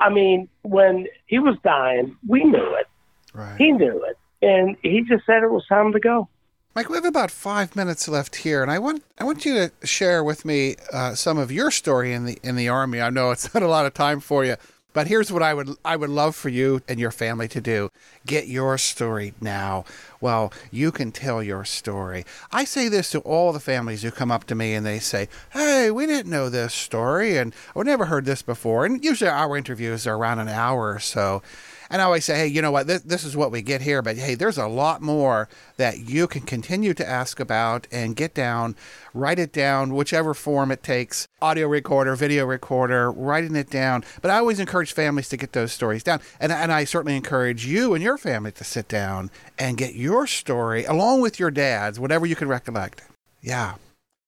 I 0.00 0.10
mean, 0.10 0.48
when 0.62 1.06
he 1.26 1.38
was 1.38 1.56
dying, 1.64 2.16
we 2.26 2.44
knew 2.44 2.74
it. 2.74 2.86
Right. 3.34 3.56
He 3.56 3.72
knew 3.72 4.04
it, 4.04 4.18
and 4.46 4.76
he 4.82 5.02
just 5.02 5.26
said 5.26 5.42
it 5.42 5.50
was 5.50 5.66
time 5.66 5.92
to 5.92 6.00
go. 6.00 6.28
Mike, 6.74 6.90
we 6.90 6.96
have 6.96 7.06
about 7.06 7.30
five 7.30 7.74
minutes 7.74 8.06
left 8.06 8.36
here, 8.36 8.62
and 8.62 8.70
I 8.70 8.78
want 8.78 9.02
I 9.18 9.24
want 9.24 9.44
you 9.44 9.54
to 9.54 9.86
share 9.86 10.22
with 10.22 10.44
me 10.44 10.76
uh, 10.92 11.14
some 11.14 11.38
of 11.38 11.50
your 11.50 11.70
story 11.70 12.12
in 12.12 12.26
the 12.26 12.38
in 12.42 12.54
the 12.54 12.68
army. 12.68 13.00
I 13.00 13.10
know 13.10 13.30
it's 13.30 13.52
not 13.54 13.62
a 13.62 13.68
lot 13.68 13.86
of 13.86 13.94
time 13.94 14.20
for 14.20 14.44
you, 14.44 14.56
but 14.92 15.06
here's 15.06 15.32
what 15.32 15.42
I 15.42 15.54
would 15.54 15.70
I 15.86 15.96
would 15.96 16.10
love 16.10 16.36
for 16.36 16.50
you 16.50 16.82
and 16.86 17.00
your 17.00 17.10
family 17.10 17.48
to 17.48 17.62
do: 17.62 17.90
get 18.26 18.46
your 18.46 18.76
story 18.76 19.32
now. 19.40 19.86
Well, 20.20 20.52
you 20.70 20.92
can 20.92 21.12
tell 21.12 21.42
your 21.42 21.64
story. 21.64 22.26
I 22.52 22.64
say 22.64 22.88
this 22.88 23.10
to 23.12 23.20
all 23.20 23.54
the 23.54 23.60
families 23.60 24.02
who 24.02 24.10
come 24.10 24.30
up 24.30 24.44
to 24.44 24.54
me 24.54 24.74
and 24.74 24.84
they 24.84 24.98
say, 24.98 25.30
"Hey, 25.52 25.90
we 25.90 26.06
didn't 26.06 26.30
know 26.30 26.50
this 26.50 26.74
story, 26.74 27.38
and 27.38 27.54
we 27.74 27.84
never 27.84 28.04
heard 28.04 28.26
this 28.26 28.42
before." 28.42 28.84
And 28.84 29.02
usually 29.02 29.30
our 29.30 29.56
interviews 29.56 30.06
are 30.06 30.16
around 30.16 30.40
an 30.40 30.48
hour 30.48 30.92
or 30.92 31.00
so. 31.00 31.42
And 31.90 32.02
I 32.02 32.04
always 32.04 32.24
say, 32.24 32.36
hey, 32.36 32.46
you 32.46 32.62
know 32.62 32.70
what? 32.70 32.86
This, 32.86 33.02
this 33.02 33.24
is 33.24 33.36
what 33.36 33.52
we 33.52 33.62
get 33.62 33.80
here, 33.80 34.02
but 34.02 34.16
hey, 34.16 34.34
there's 34.34 34.58
a 34.58 34.66
lot 34.66 35.02
more 35.02 35.48
that 35.76 35.98
you 36.08 36.26
can 36.26 36.42
continue 36.42 36.94
to 36.94 37.08
ask 37.08 37.38
about 37.38 37.86
and 37.92 38.16
get 38.16 38.34
down, 38.34 38.74
write 39.14 39.38
it 39.38 39.52
down, 39.52 39.94
whichever 39.94 40.34
form 40.34 40.70
it 40.70 40.82
takes 40.82 41.28
audio 41.40 41.68
recorder, 41.68 42.16
video 42.16 42.44
recorder, 42.44 43.10
writing 43.12 43.54
it 43.56 43.70
down. 43.70 44.04
But 44.20 44.30
I 44.30 44.38
always 44.38 44.58
encourage 44.58 44.92
families 44.92 45.28
to 45.28 45.36
get 45.36 45.52
those 45.52 45.72
stories 45.72 46.02
down. 46.02 46.20
And, 46.40 46.50
and 46.50 46.72
I 46.72 46.84
certainly 46.84 47.16
encourage 47.16 47.66
you 47.66 47.94
and 47.94 48.02
your 48.02 48.18
family 48.18 48.52
to 48.52 48.64
sit 48.64 48.88
down 48.88 49.30
and 49.58 49.76
get 49.76 49.94
your 49.94 50.26
story 50.26 50.84
along 50.84 51.20
with 51.20 51.38
your 51.38 51.50
dad's, 51.50 52.00
whatever 52.00 52.26
you 52.26 52.36
can 52.36 52.48
recollect. 52.48 53.02
Yeah. 53.42 53.74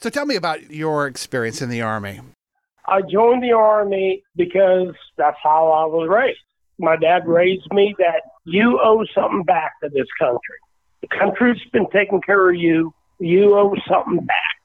So 0.00 0.10
tell 0.10 0.26
me 0.26 0.36
about 0.36 0.70
your 0.70 1.08
experience 1.08 1.60
in 1.60 1.70
the 1.70 1.82
Army. 1.82 2.20
I 2.86 3.02
joined 3.02 3.42
the 3.42 3.52
Army 3.52 4.22
because 4.36 4.94
that's 5.16 5.36
how 5.42 5.72
I 5.72 5.84
was 5.86 6.08
raised 6.08 6.38
my 6.78 6.96
dad 6.96 7.26
raised 7.26 7.70
me 7.72 7.94
that 7.98 8.22
you 8.44 8.80
owe 8.82 9.04
something 9.14 9.42
back 9.42 9.72
to 9.82 9.88
this 9.88 10.06
country. 10.18 10.58
The 11.00 11.08
country's 11.08 11.60
been 11.72 11.88
taking 11.90 12.20
care 12.20 12.50
of 12.50 12.56
you. 12.56 12.92
You 13.18 13.56
owe 13.56 13.74
something 13.88 14.24
back. 14.24 14.58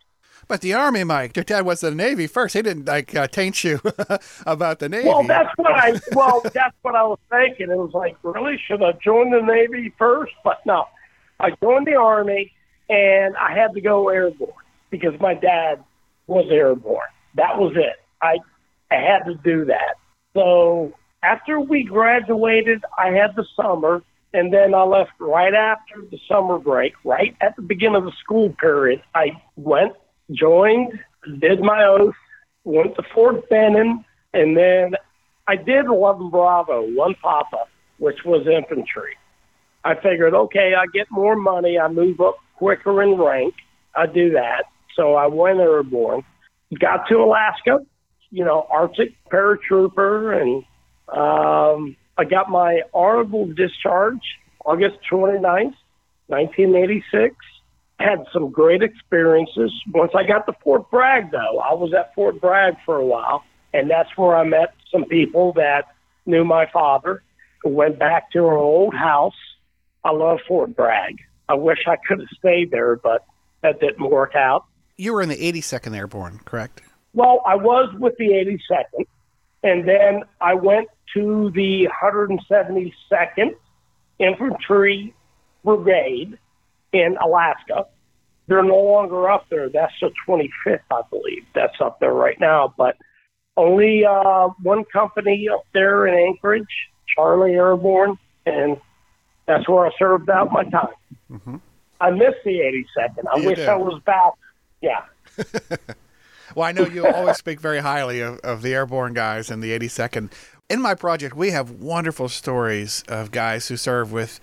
But 0.47 0.61
the 0.61 0.73
Army, 0.73 1.03
Mike, 1.03 1.35
your 1.35 1.43
dad 1.43 1.65
was 1.65 1.83
in 1.83 1.97
the 1.97 2.03
Navy 2.03 2.27
first. 2.27 2.53
He 2.53 2.61
didn't 2.61 2.85
like 2.85 3.15
uh, 3.15 3.27
taint 3.27 3.63
you 3.63 3.79
about 4.45 4.79
the 4.79 4.89
Navy. 4.89 5.07
Well, 5.07 5.23
that's 5.23 5.49
what 5.55 5.73
I 5.73 5.99
well, 6.13 6.41
that's 6.53 6.75
what 6.81 6.95
I 6.95 7.03
was 7.03 7.19
thinking. 7.29 7.71
It 7.71 7.77
was 7.77 7.93
like, 7.93 8.17
really, 8.23 8.59
should 8.67 8.83
I 8.83 8.91
join 9.03 9.31
the 9.31 9.41
Navy 9.41 9.93
first? 9.97 10.33
But 10.43 10.59
no, 10.65 10.85
I 11.39 11.51
joined 11.61 11.87
the 11.87 11.95
Army, 11.95 12.51
and 12.89 13.35
I 13.37 13.55
had 13.57 13.73
to 13.73 13.81
go 13.81 14.09
airborne 14.09 14.51
because 14.89 15.19
my 15.19 15.33
dad 15.33 15.83
was 16.27 16.45
airborne. 16.51 17.07
That 17.35 17.57
was 17.57 17.73
it. 17.75 17.95
I 18.21 18.37
I 18.91 18.95
had 18.95 19.23
to 19.25 19.35
do 19.35 19.65
that. 19.65 19.95
So 20.33 20.93
after 21.23 21.59
we 21.59 21.83
graduated, 21.83 22.83
I 22.97 23.07
had 23.07 23.35
the 23.35 23.45
summer, 23.55 24.03
and 24.33 24.53
then 24.53 24.75
I 24.75 24.83
left 24.83 25.11
right 25.19 25.53
after 25.53 26.01
the 26.11 26.19
summer 26.27 26.59
break, 26.59 26.93
right 27.03 27.35
at 27.41 27.55
the 27.55 27.61
beginning 27.61 27.95
of 27.95 28.03
the 28.03 28.11
school 28.23 28.49
period. 28.59 29.01
I 29.15 29.41
went, 29.55 29.93
joined, 30.31 30.99
did 31.39 31.61
my 31.61 31.85
oath, 31.85 32.15
went 32.65 32.95
to 32.95 33.03
Fort 33.13 33.49
Benning, 33.49 34.03
and 34.33 34.57
then 34.57 34.95
I 35.47 35.55
did 35.55 35.85
11 35.85 36.29
Bravo, 36.29 36.83
one 36.93 37.15
Papa, 37.21 37.65
which 37.97 38.19
was 38.25 38.45
infantry. 38.47 39.15
I 39.85 39.95
figured, 39.95 40.33
okay, 40.33 40.73
I 40.77 40.85
get 40.93 41.07
more 41.09 41.35
money, 41.35 41.77
I 41.79 41.87
move 41.87 42.19
up 42.19 42.37
quicker 42.55 43.01
in 43.01 43.17
rank, 43.17 43.53
I 43.95 44.07
do 44.07 44.31
that. 44.31 44.63
So 44.95 45.15
I 45.15 45.27
went 45.27 45.59
airborne, 45.59 46.23
got 46.79 47.07
to 47.07 47.17
Alaska, 47.17 47.79
you 48.29 48.43
know, 48.43 48.67
Arctic 48.69 49.13
paratrooper, 49.31 50.41
and 50.41 50.63
um, 51.09 51.95
I 52.17 52.23
got 52.23 52.49
my 52.49 52.81
honorable 52.93 53.47
discharge 53.47 54.21
August 54.65 54.97
29th, 55.11 55.75
1986. 56.27 57.35
Had 57.99 58.25
some 58.33 58.49
great 58.49 58.81
experiences. 58.81 59.71
Once 59.93 60.11
I 60.15 60.23
got 60.23 60.45
to 60.47 60.53
Fort 60.63 60.89
Bragg, 60.89 61.31
though, 61.31 61.59
I 61.59 61.73
was 61.73 61.93
at 61.93 62.13
Fort 62.15 62.41
Bragg 62.41 62.75
for 62.85 62.97
a 62.97 63.05
while, 63.05 63.43
and 63.73 63.89
that's 63.89 64.09
where 64.17 64.35
I 64.35 64.43
met 64.43 64.73
some 64.91 65.05
people 65.05 65.53
that 65.53 65.85
knew 66.25 66.43
my 66.43 66.67
father. 66.71 67.23
Went 67.63 67.97
back 67.99 68.31
to 68.31 68.39
our 68.39 68.57
old 68.57 68.93
house. 68.93 69.35
I 70.03 70.11
love 70.11 70.39
Fort 70.47 70.75
Bragg. 70.75 71.19
I 71.47 71.53
wish 71.53 71.79
I 71.87 71.95
could 71.95 72.19
have 72.19 72.29
stayed 72.37 72.71
there, 72.71 72.95
but 72.95 73.25
that 73.61 73.79
didn't 73.79 74.09
work 74.09 74.35
out. 74.35 74.65
You 74.97 75.13
were 75.13 75.21
in 75.21 75.29
the 75.29 75.37
82nd 75.37 75.95
Airborne, 75.95 76.39
correct? 76.45 76.81
Well, 77.13 77.41
I 77.45 77.55
was 77.55 77.93
with 77.99 78.15
the 78.17 78.29
82nd, 78.29 79.05
and 79.63 79.87
then 79.87 80.23
I 80.41 80.53
went 80.55 80.89
to 81.13 81.51
the 81.51 81.89
172nd 82.03 83.55
Infantry 84.19 85.13
Brigade 85.63 86.37
in 86.91 87.17
Alaska. 87.17 87.87
They're 88.47 88.63
no 88.63 88.79
longer 88.79 89.29
up 89.29 89.45
there. 89.49 89.69
That's 89.69 89.93
the 90.01 90.11
25th, 90.27 90.79
I 90.91 91.01
believe. 91.09 91.45
That's 91.55 91.79
up 91.79 91.99
there 91.99 92.13
right 92.13 92.39
now. 92.39 92.73
But 92.77 92.97
only 93.55 94.05
uh, 94.05 94.49
one 94.61 94.83
company 94.85 95.47
up 95.49 95.65
there 95.73 96.07
in 96.07 96.13
Anchorage, 96.13 96.67
Charlie 97.15 97.53
Airborne, 97.53 98.17
and 98.45 98.77
that's 99.45 99.67
where 99.69 99.85
I 99.85 99.91
served 99.97 100.29
out 100.29 100.51
my 100.51 100.63
time. 100.65 100.87
Mm-hmm. 101.31 101.55
I 102.01 102.09
miss 102.11 102.33
the 102.43 102.83
82nd. 102.97 103.25
I 103.33 103.39
you 103.39 103.47
wish. 103.47 103.59
I 103.59 103.75
was 103.75 104.01
back. 104.03 104.33
Yeah. 104.81 105.05
well, 106.55 106.67
I 106.67 106.71
know 106.71 106.85
you 106.85 107.05
always 107.05 107.37
speak 107.37 107.59
very 107.59 107.79
highly 107.79 108.21
of, 108.21 108.39
of 108.39 108.61
the 108.61 108.73
airborne 108.73 109.13
guys 109.13 109.49
and 109.49 109.61
the 109.61 109.77
82nd. 109.77 110.31
In 110.69 110.81
my 110.81 110.95
project, 110.95 111.35
we 111.35 111.51
have 111.51 111.71
wonderful 111.71 112.29
stories 112.29 113.03
of 113.07 113.31
guys 113.31 113.67
who 113.67 113.77
serve 113.77 114.11
with 114.11 114.39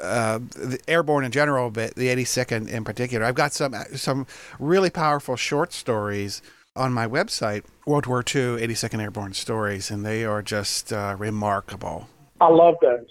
uh, 0.00 0.38
the 0.38 0.78
airborne 0.88 1.24
in 1.24 1.30
general, 1.30 1.70
but 1.70 1.94
the 1.94 2.08
82nd 2.08 2.68
in 2.68 2.84
particular. 2.84 3.24
I've 3.24 3.34
got 3.34 3.52
some 3.52 3.74
some 3.94 4.26
really 4.58 4.90
powerful 4.90 5.36
short 5.36 5.72
stories 5.72 6.42
on 6.76 6.92
my 6.92 7.06
website, 7.06 7.64
World 7.86 8.06
War 8.06 8.20
II 8.20 8.56
82nd 8.56 9.02
Airborne 9.02 9.34
Stories, 9.34 9.90
and 9.90 10.04
they 10.04 10.24
are 10.24 10.42
just 10.42 10.92
uh, 10.92 11.16
remarkable. 11.18 12.08
I 12.40 12.48
love 12.48 12.76
those. 12.80 13.06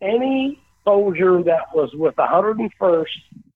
Any 0.00 0.58
soldier 0.84 1.42
that 1.42 1.74
was 1.74 1.90
with 1.94 2.16
the 2.16 2.22
101st, 2.22 3.06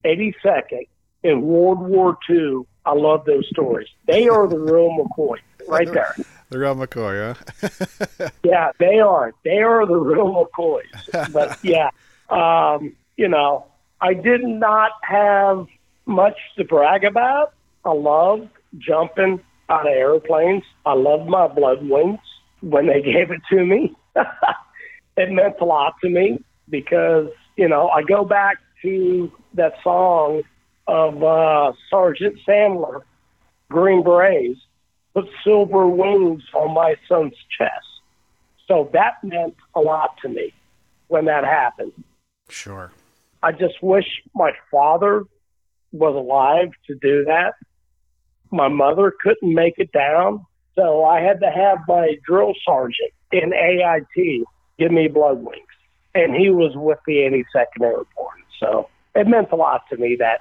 82nd 0.05 0.89
in 1.23 1.41
World 1.43 1.81
War 1.81 2.19
II, 2.29 2.67
I 2.87 2.95
love 2.95 3.25
those 3.25 3.47
stories. 3.49 3.89
They 4.07 4.29
are 4.29 4.47
the 4.47 4.59
real 4.59 4.97
McCoy 4.97 5.39
right 5.69 5.91
there. 5.93 6.15
The 6.51 6.59
real 6.59 6.75
McCoy, 6.75 7.35
huh? 7.35 8.29
yeah, 8.43 8.73
they 8.79 9.01
are. 9.01 9.33
They 9.45 9.59
are 9.59 9.87
the 9.87 9.97
real 9.97 10.47
McCoys. 10.59 11.33
But 11.33 11.59
yeah, 11.65 11.91
um, 12.29 12.95
you 13.17 13.29
know, 13.29 13.67
I 14.01 14.15
did 14.15 14.43
not 14.43 14.93
have 15.03 15.67
much 16.07 16.37
to 16.59 16.65
brag 16.65 17.05
about. 17.05 17.55
I 17.85 17.93
love 17.93 18.49
jumping 18.79 19.41
out 19.69 19.87
of 19.87 19.93
airplanes. 19.93 20.65
I 20.85 20.95
loved 20.95 21.29
my 21.29 21.49
blood 21.49 21.89
wings 21.89 22.21
when 22.61 22.87
they 22.87 23.01
gave 23.13 23.31
it 23.31 23.41
to 23.51 23.65
me. 23.65 23.95
it 25.17 25.31
meant 25.31 25.57
a 25.61 25.65
lot 25.65 25.95
to 26.03 26.11
me 26.11 26.43
because, 26.69 27.29
you 27.57 27.69
know, 27.69 27.89
I 27.89 28.03
go 28.03 28.25
back 28.25 28.59
to 28.83 29.33
that 29.55 29.75
song 29.83 30.43
of 30.87 31.23
uh, 31.23 31.73
Sergeant 31.91 32.39
Sadler, 32.45 33.05
Green 33.71 34.03
Berets, 34.03 34.61
put 35.15 35.27
silver 35.43 35.87
wings 35.87 36.43
on 36.55 36.75
my 36.75 36.97
son's 37.09 37.35
chest. 37.57 37.87
So 38.67 38.91
that 38.93 39.23
meant 39.23 39.57
a 39.75 39.81
lot 39.81 40.17
to 40.23 40.29
me 40.29 40.53
when 41.09 41.27
that 41.27 41.45
happened. 41.45 41.93
Sure. 42.49 42.93
I 43.43 43.53
just 43.53 43.83
wish 43.83 44.07
my 44.35 44.53
father 44.71 45.25
was 45.93 46.15
alive 46.15 46.71
to 46.87 46.95
do 46.95 47.25
that. 47.25 47.55
My 48.51 48.69
mother 48.69 49.13
couldn't 49.23 49.55
make 49.55 49.75
it 49.79 49.93
down, 49.93 50.45
so 50.75 51.05
I 51.05 51.21
had 51.21 51.41
to 51.41 51.51
have 51.51 51.79
my 51.87 52.17
drill 52.27 52.53
sergeant 52.65 53.13
in 53.33 53.53
AIT 53.53 54.45
give 54.79 54.93
me 54.93 55.09
blood 55.09 55.39
wings. 55.39 55.61
And 56.15 56.35
he 56.35 56.51
was 56.51 56.73
with 56.75 56.99
the 57.07 57.15
82nd 57.15 57.83
Airborne. 57.83 58.43
So 58.61 58.89
it 59.15 59.27
meant 59.27 59.53
a 59.53 59.57
lot 59.57 59.83
to 59.91 59.97
me 59.97 60.17
that 60.21 60.41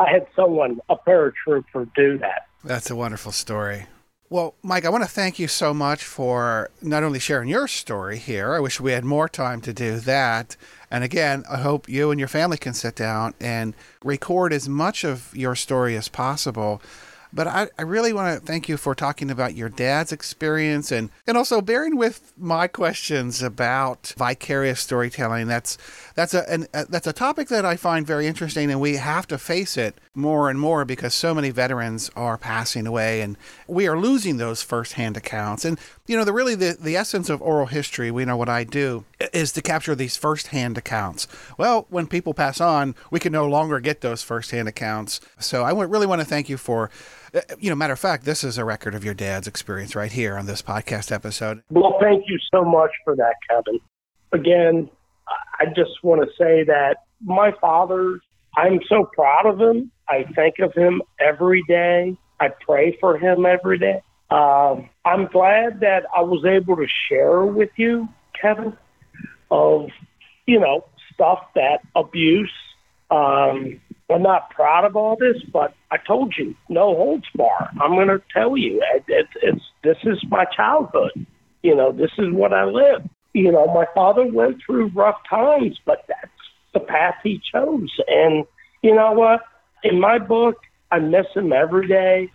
I 0.00 0.10
had 0.10 0.26
someone, 0.34 0.80
a 0.88 0.96
paratrooper, 0.96 1.90
do 1.94 2.16
that. 2.18 2.46
That's 2.64 2.90
a 2.90 2.96
wonderful 2.96 3.32
story. 3.32 3.86
Well, 4.30 4.54
Mike, 4.62 4.86
I 4.86 4.88
want 4.88 5.04
to 5.04 5.10
thank 5.10 5.38
you 5.38 5.46
so 5.46 5.74
much 5.74 6.04
for 6.04 6.70
not 6.80 7.02
only 7.02 7.18
sharing 7.18 7.50
your 7.50 7.68
story 7.68 8.16
here. 8.16 8.54
I 8.54 8.60
wish 8.60 8.80
we 8.80 8.92
had 8.92 9.04
more 9.04 9.28
time 9.28 9.60
to 9.62 9.74
do 9.74 9.98
that. 9.98 10.56
And 10.90 11.04
again, 11.04 11.44
I 11.50 11.58
hope 11.58 11.86
you 11.86 12.10
and 12.10 12.18
your 12.18 12.28
family 12.28 12.56
can 12.56 12.72
sit 12.72 12.94
down 12.94 13.34
and 13.40 13.74
record 14.02 14.54
as 14.54 14.68
much 14.68 15.04
of 15.04 15.36
your 15.36 15.54
story 15.54 15.96
as 15.96 16.08
possible 16.08 16.80
but 17.32 17.46
I, 17.46 17.68
I 17.78 17.82
really 17.82 18.12
want 18.12 18.40
to 18.40 18.46
thank 18.46 18.68
you 18.68 18.76
for 18.76 18.94
talking 18.94 19.30
about 19.30 19.54
your 19.54 19.68
dad's 19.68 20.12
experience 20.12 20.90
and, 20.90 21.10
and 21.26 21.36
also 21.36 21.60
bearing 21.60 21.96
with 21.96 22.32
my 22.36 22.66
questions 22.66 23.42
about 23.42 24.14
vicarious 24.16 24.80
storytelling. 24.80 25.46
That's 25.46 25.78
that's 26.14 26.34
a, 26.34 26.50
an, 26.50 26.66
a 26.74 26.86
that's 26.86 27.06
a 27.06 27.12
topic 27.12 27.48
that 27.48 27.64
I 27.64 27.76
find 27.76 28.06
very 28.06 28.26
interesting, 28.26 28.70
and 28.70 28.80
we 28.80 28.96
have 28.96 29.26
to 29.28 29.38
face 29.38 29.76
it 29.76 29.96
more 30.14 30.50
and 30.50 30.58
more 30.58 30.84
because 30.84 31.14
so 31.14 31.34
many 31.34 31.50
veterans 31.50 32.10
are 32.16 32.36
passing 32.36 32.86
away, 32.86 33.20
and 33.20 33.36
we 33.68 33.86
are 33.86 33.98
losing 33.98 34.36
those 34.36 34.62
firsthand 34.62 35.16
accounts. 35.16 35.64
And 35.64 35.78
you 36.06 36.16
know, 36.16 36.24
the 36.24 36.32
really 36.32 36.54
the, 36.54 36.76
the 36.80 36.96
essence 36.96 37.30
of 37.30 37.40
oral 37.40 37.66
history, 37.66 38.10
we 38.10 38.24
know 38.24 38.36
what 38.36 38.48
I 38.48 38.64
do, 38.64 39.04
is 39.32 39.52
to 39.52 39.62
capture 39.62 39.94
these 39.94 40.16
firsthand 40.16 40.76
accounts. 40.76 41.28
Well, 41.56 41.86
when 41.90 42.06
people 42.06 42.34
pass 42.34 42.60
on, 42.60 42.94
we 43.10 43.20
can 43.20 43.32
no 43.32 43.46
longer 43.46 43.78
get 43.78 44.00
those 44.00 44.22
firsthand 44.22 44.68
accounts. 44.68 45.20
So 45.38 45.62
I 45.62 45.70
really 45.70 46.06
want 46.06 46.20
to 46.20 46.26
thank 46.26 46.48
you 46.48 46.56
for 46.56 46.90
you 47.58 47.70
know, 47.70 47.76
matter 47.76 47.92
of 47.92 47.98
fact, 47.98 48.24
this 48.24 48.44
is 48.44 48.58
a 48.58 48.64
record 48.64 48.94
of 48.94 49.04
your 49.04 49.14
dad's 49.14 49.46
experience 49.46 49.94
right 49.94 50.12
here 50.12 50.36
on 50.36 50.46
this 50.46 50.62
podcast 50.62 51.12
episode. 51.12 51.62
Well, 51.70 51.98
thank 52.00 52.24
you 52.28 52.38
so 52.52 52.64
much 52.64 52.90
for 53.04 53.16
that, 53.16 53.34
Kevin. 53.48 53.80
Again, 54.32 54.90
I 55.58 55.66
just 55.66 56.02
want 56.02 56.22
to 56.22 56.28
say 56.36 56.64
that 56.64 56.98
my 57.22 57.52
father, 57.60 58.20
I'm 58.56 58.80
so 58.88 59.04
proud 59.04 59.46
of 59.46 59.60
him. 59.60 59.90
I 60.08 60.24
think 60.34 60.58
of 60.58 60.72
him 60.74 61.02
every 61.20 61.62
day. 61.68 62.16
I 62.40 62.48
pray 62.48 62.96
for 63.00 63.16
him 63.16 63.46
every 63.46 63.78
day. 63.78 64.02
Um, 64.30 64.88
I'm 65.04 65.26
glad 65.26 65.80
that 65.80 66.04
I 66.16 66.22
was 66.22 66.44
able 66.44 66.76
to 66.76 66.86
share 67.08 67.44
with 67.44 67.70
you, 67.76 68.08
Kevin, 68.40 68.76
of, 69.50 69.88
you 70.46 70.60
know, 70.60 70.84
stuff 71.12 71.40
that 71.54 71.80
abuse, 71.94 72.52
um, 73.10 73.80
I'm 74.10 74.22
not 74.22 74.50
proud 74.50 74.84
of 74.84 74.96
all 74.96 75.16
this, 75.16 75.36
but 75.52 75.74
I 75.90 75.96
told 75.96 76.34
you, 76.36 76.54
no 76.68 76.94
holds 76.94 77.26
bar. 77.34 77.70
I'm 77.80 77.92
going 77.92 78.08
to 78.08 78.22
tell 78.32 78.56
you, 78.56 78.82
it, 78.94 79.04
it, 79.08 79.26
it's 79.42 79.64
this 79.82 79.96
is 80.04 80.18
my 80.28 80.44
childhood. 80.56 81.26
You 81.62 81.76
know, 81.76 81.92
this 81.92 82.10
is 82.18 82.32
what 82.32 82.52
I 82.52 82.64
lived. 82.64 83.08
You 83.32 83.52
know, 83.52 83.66
my 83.66 83.86
father 83.94 84.26
went 84.26 84.58
through 84.64 84.88
rough 84.88 85.20
times, 85.28 85.78
but 85.84 86.04
that's 86.08 86.30
the 86.74 86.80
path 86.80 87.14
he 87.22 87.40
chose. 87.52 87.90
And 88.08 88.44
you 88.82 88.94
know 88.94 89.12
what? 89.12 89.40
In 89.84 90.00
my 90.00 90.18
book, 90.18 90.56
I 90.90 90.98
miss 90.98 91.26
him 91.34 91.52
every 91.52 91.86
day. 91.86 92.30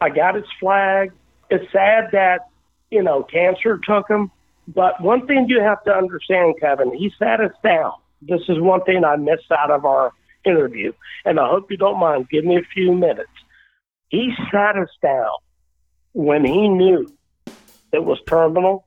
I 0.00 0.08
got 0.08 0.34
his 0.34 0.44
flag. 0.58 1.12
It's 1.50 1.70
sad 1.72 2.10
that 2.12 2.48
you 2.90 3.02
know 3.02 3.22
cancer 3.22 3.78
took 3.86 4.08
him, 4.08 4.30
but 4.66 5.00
one 5.00 5.26
thing 5.26 5.46
you 5.48 5.60
have 5.60 5.82
to 5.84 5.90
understand, 5.90 6.54
Kevin, 6.60 6.94
he 6.94 7.12
sat 7.18 7.40
us 7.40 7.52
down. 7.62 7.92
This 8.22 8.40
is 8.48 8.60
one 8.60 8.82
thing 8.84 9.04
I 9.04 9.16
missed 9.16 9.50
out 9.50 9.70
of 9.70 9.84
our 9.84 10.12
interview, 10.44 10.92
and 11.24 11.38
I 11.38 11.48
hope 11.48 11.70
you 11.70 11.76
don't 11.76 11.98
mind. 11.98 12.28
Give 12.30 12.44
me 12.44 12.56
a 12.56 12.62
few 12.74 12.94
minutes. 12.94 13.30
he 14.08 14.32
sat 14.50 14.76
us 14.76 14.90
down 15.00 15.30
when 16.12 16.44
he 16.44 16.68
knew 16.68 17.06
it 17.92 18.04
was 18.04 18.18
terminal, 18.26 18.84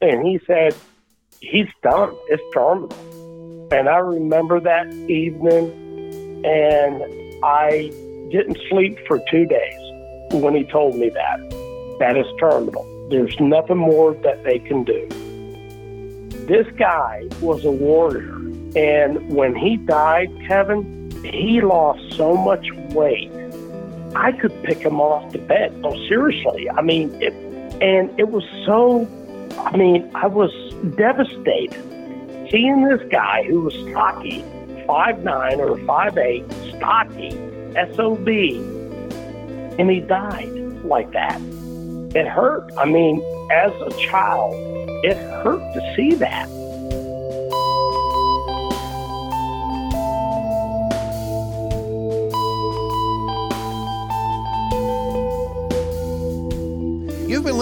and 0.00 0.26
he 0.26 0.40
said, 0.46 0.74
"He's 1.40 1.68
done. 1.82 2.12
It's 2.28 2.42
terminal." 2.52 2.92
And 3.70 3.88
I 3.88 3.98
remember 3.98 4.60
that 4.60 4.92
evening, 5.08 5.70
and 6.44 7.02
I 7.44 7.90
didn't 8.30 8.58
sleep 8.68 8.98
for 9.06 9.20
two 9.30 9.46
days 9.46 9.80
when 10.32 10.54
he 10.54 10.64
told 10.64 10.96
me 10.96 11.08
that. 11.10 11.38
That 12.00 12.16
is 12.16 12.26
terminal. 12.40 12.84
There's 13.10 13.38
nothing 13.38 13.76
more 13.76 14.14
that 14.14 14.42
they 14.42 14.58
can 14.58 14.82
do. 14.82 15.08
This 16.46 16.66
guy 16.76 17.22
was 17.40 17.64
a 17.64 17.70
warrior. 17.70 18.38
And 18.76 19.34
when 19.34 19.54
he 19.54 19.76
died, 19.76 20.30
Kevin, 20.46 21.10
he 21.22 21.60
lost 21.60 22.16
so 22.16 22.36
much 22.36 22.70
weight. 22.90 23.30
I 24.14 24.32
could 24.32 24.52
pick 24.62 24.78
him 24.78 25.00
off 25.00 25.32
the 25.32 25.38
bed. 25.38 25.76
No, 25.78 25.90
seriously. 26.08 26.68
I 26.70 26.82
mean, 26.82 27.10
it, 27.20 27.32
and 27.82 28.10
it 28.18 28.28
was 28.28 28.44
so, 28.64 29.08
I 29.58 29.76
mean, 29.76 30.10
I 30.14 30.26
was 30.26 30.52
devastated 30.96 31.82
seeing 32.50 32.84
this 32.84 33.00
guy 33.10 33.42
who 33.44 33.62
was 33.62 33.74
stocky, 33.90 34.44
five 34.86 35.24
nine 35.24 35.60
or 35.60 35.76
five 35.78 36.16
eight, 36.18 36.44
stocky, 36.76 37.32
SOB, 37.94 38.28
and 39.78 39.90
he 39.90 40.00
died 40.00 40.52
like 40.84 41.10
that. 41.12 41.40
It 42.14 42.28
hurt. 42.28 42.70
I 42.78 42.84
mean, 42.84 43.20
as 43.50 43.72
a 43.80 43.90
child, 44.08 44.54
it 45.04 45.16
hurt 45.16 45.58
to 45.74 45.94
see 45.96 46.14
that. 46.14 46.48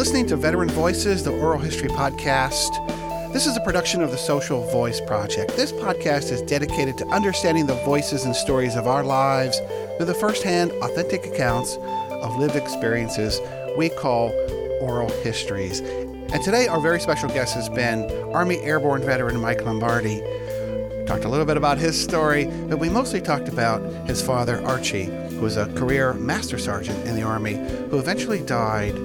Listening 0.03 0.27
to 0.27 0.37
Veteran 0.37 0.69
Voices, 0.69 1.23
the 1.23 1.31
oral 1.31 1.61
history 1.61 1.89
podcast. 1.89 2.73
This 3.33 3.47
is 3.47 3.57
a 3.57 3.61
production 3.61 4.03
of 4.03 4.11
the 4.11 4.19
Social 4.19 4.69
Voice 4.73 5.01
Project. 5.01 5.55
This 5.55 5.71
podcast 5.71 6.33
is 6.33 6.43
dedicated 6.43 6.99
to 6.99 7.07
understanding 7.07 7.67
the 7.67 7.77
voices 7.85 8.25
and 8.25 8.35
stories 8.35 8.75
of 8.75 8.89
our 8.89 9.05
lives 9.05 9.61
through 9.97 10.07
the 10.07 10.15
firsthand, 10.15 10.73
authentic 10.83 11.25
accounts 11.27 11.77
of 11.77 12.37
lived 12.37 12.57
experiences 12.57 13.41
we 13.79 13.91
call 13.91 14.31
oral 14.81 15.09
histories. 15.23 15.79
And 15.79 16.43
today, 16.43 16.67
our 16.67 16.81
very 16.81 16.99
special 16.99 17.29
guest 17.29 17.55
has 17.55 17.69
been 17.69 18.11
Army 18.35 18.57
Airborne 18.57 19.03
veteran 19.03 19.41
Mike 19.41 19.65
Lombardi. 19.65 20.21
Talked 21.07 21.27
a 21.27 21.29
little 21.29 21.47
bit 21.47 21.57
about 21.57 21.79
his 21.79 22.03
story, 22.03 22.47
but 22.69 22.81
we 22.81 22.89
mostly 22.89 23.21
talked 23.21 23.49
about 23.49 23.81
his 24.09 24.21
father, 24.21 24.61
Archie, 24.65 25.05
who 25.05 25.43
was 25.43 25.57
a 25.57 25.73
career 25.75 26.13
master 26.15 26.59
sergeant 26.59 27.07
in 27.07 27.15
the 27.15 27.23
Army, 27.23 27.55
who 27.89 28.01
eventually 28.01 28.41
died 28.41 28.97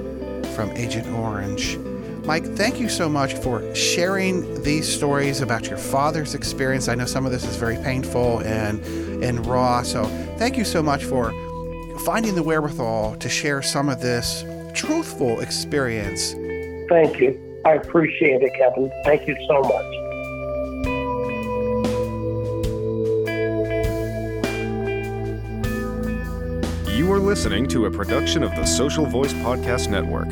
from 0.58 0.72
Agent 0.72 1.08
Orange. 1.10 1.78
Mike, 2.26 2.44
thank 2.56 2.80
you 2.80 2.90
so 2.90 3.08
much 3.08 3.36
for 3.36 3.76
sharing 3.76 4.64
these 4.64 4.92
stories 4.92 5.42
about 5.42 5.68
your 5.68 5.78
father's 5.78 6.34
experience. 6.34 6.88
I 6.88 6.96
know 6.96 7.06
some 7.06 7.28
of 7.28 7.32
this 7.32 7.46
is 7.46 7.56
very 7.58 7.78
painful 7.78 8.40
and 8.40 8.84
and 9.24 9.46
raw, 9.46 9.84
so 9.84 10.06
thank 10.40 10.58
you 10.58 10.66
so 10.66 10.82
much 10.82 11.06
for 11.06 11.32
finding 12.00 12.34
the 12.34 12.42
wherewithal 12.42 13.18
to 13.18 13.30
share 13.30 13.62
some 13.62 13.88
of 13.88 14.02
this 14.02 14.44
truthful 14.74 15.42
experience. 15.42 16.34
Thank 16.90 17.20
you. 17.20 17.62
I 17.64 17.74
appreciate 17.74 18.42
it, 18.42 18.52
Kevin. 18.56 18.92
Thank 19.06 19.28
you 19.28 19.38
so 19.48 19.62
much. 19.62 19.97
Listening 27.28 27.68
to 27.68 27.88
a 27.88 27.92
production 27.92 28.42
of 28.42 28.52
the 28.52 28.66
Social 28.66 29.06
Voice 29.06 29.34
Podcast 29.34 29.90
Network. 29.90 30.30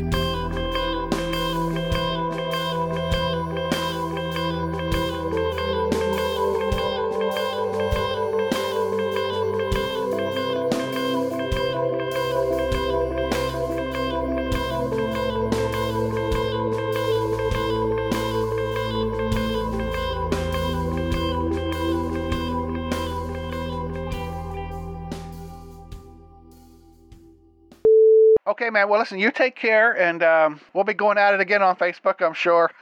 Man. 28.75 28.89
Well, 28.89 28.99
listen, 28.99 29.17
you 29.19 29.31
take 29.31 29.55
care, 29.55 29.97
and 29.97 30.21
um, 30.21 30.59
we'll 30.73 30.83
be 30.83 30.93
going 30.93 31.17
at 31.17 31.33
it 31.33 31.39
again 31.39 31.63
on 31.63 31.75
Facebook, 31.75 32.21
I'm 32.21 32.33
sure. 32.33 32.69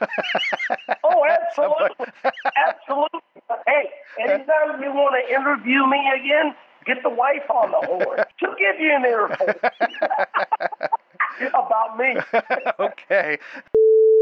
Oh, 1.06 1.22
absolutely. 1.28 2.06
absolutely. 2.66 3.20
Hey, 3.66 3.90
anytime 4.20 4.82
you 4.82 4.90
want 4.90 5.14
to 5.14 5.34
interview 5.34 5.86
me 5.86 6.00
again, 6.16 6.54
get 6.86 7.02
the 7.02 7.10
wife 7.10 7.48
on 7.50 7.70
the 7.70 7.86
horn. 7.86 8.24
She'll 8.38 8.54
give 8.58 8.80
you 8.80 8.90
an 8.94 9.04
earful 9.04 9.46
about 11.50 11.98
me. 11.98 12.16
okay. 12.80 13.38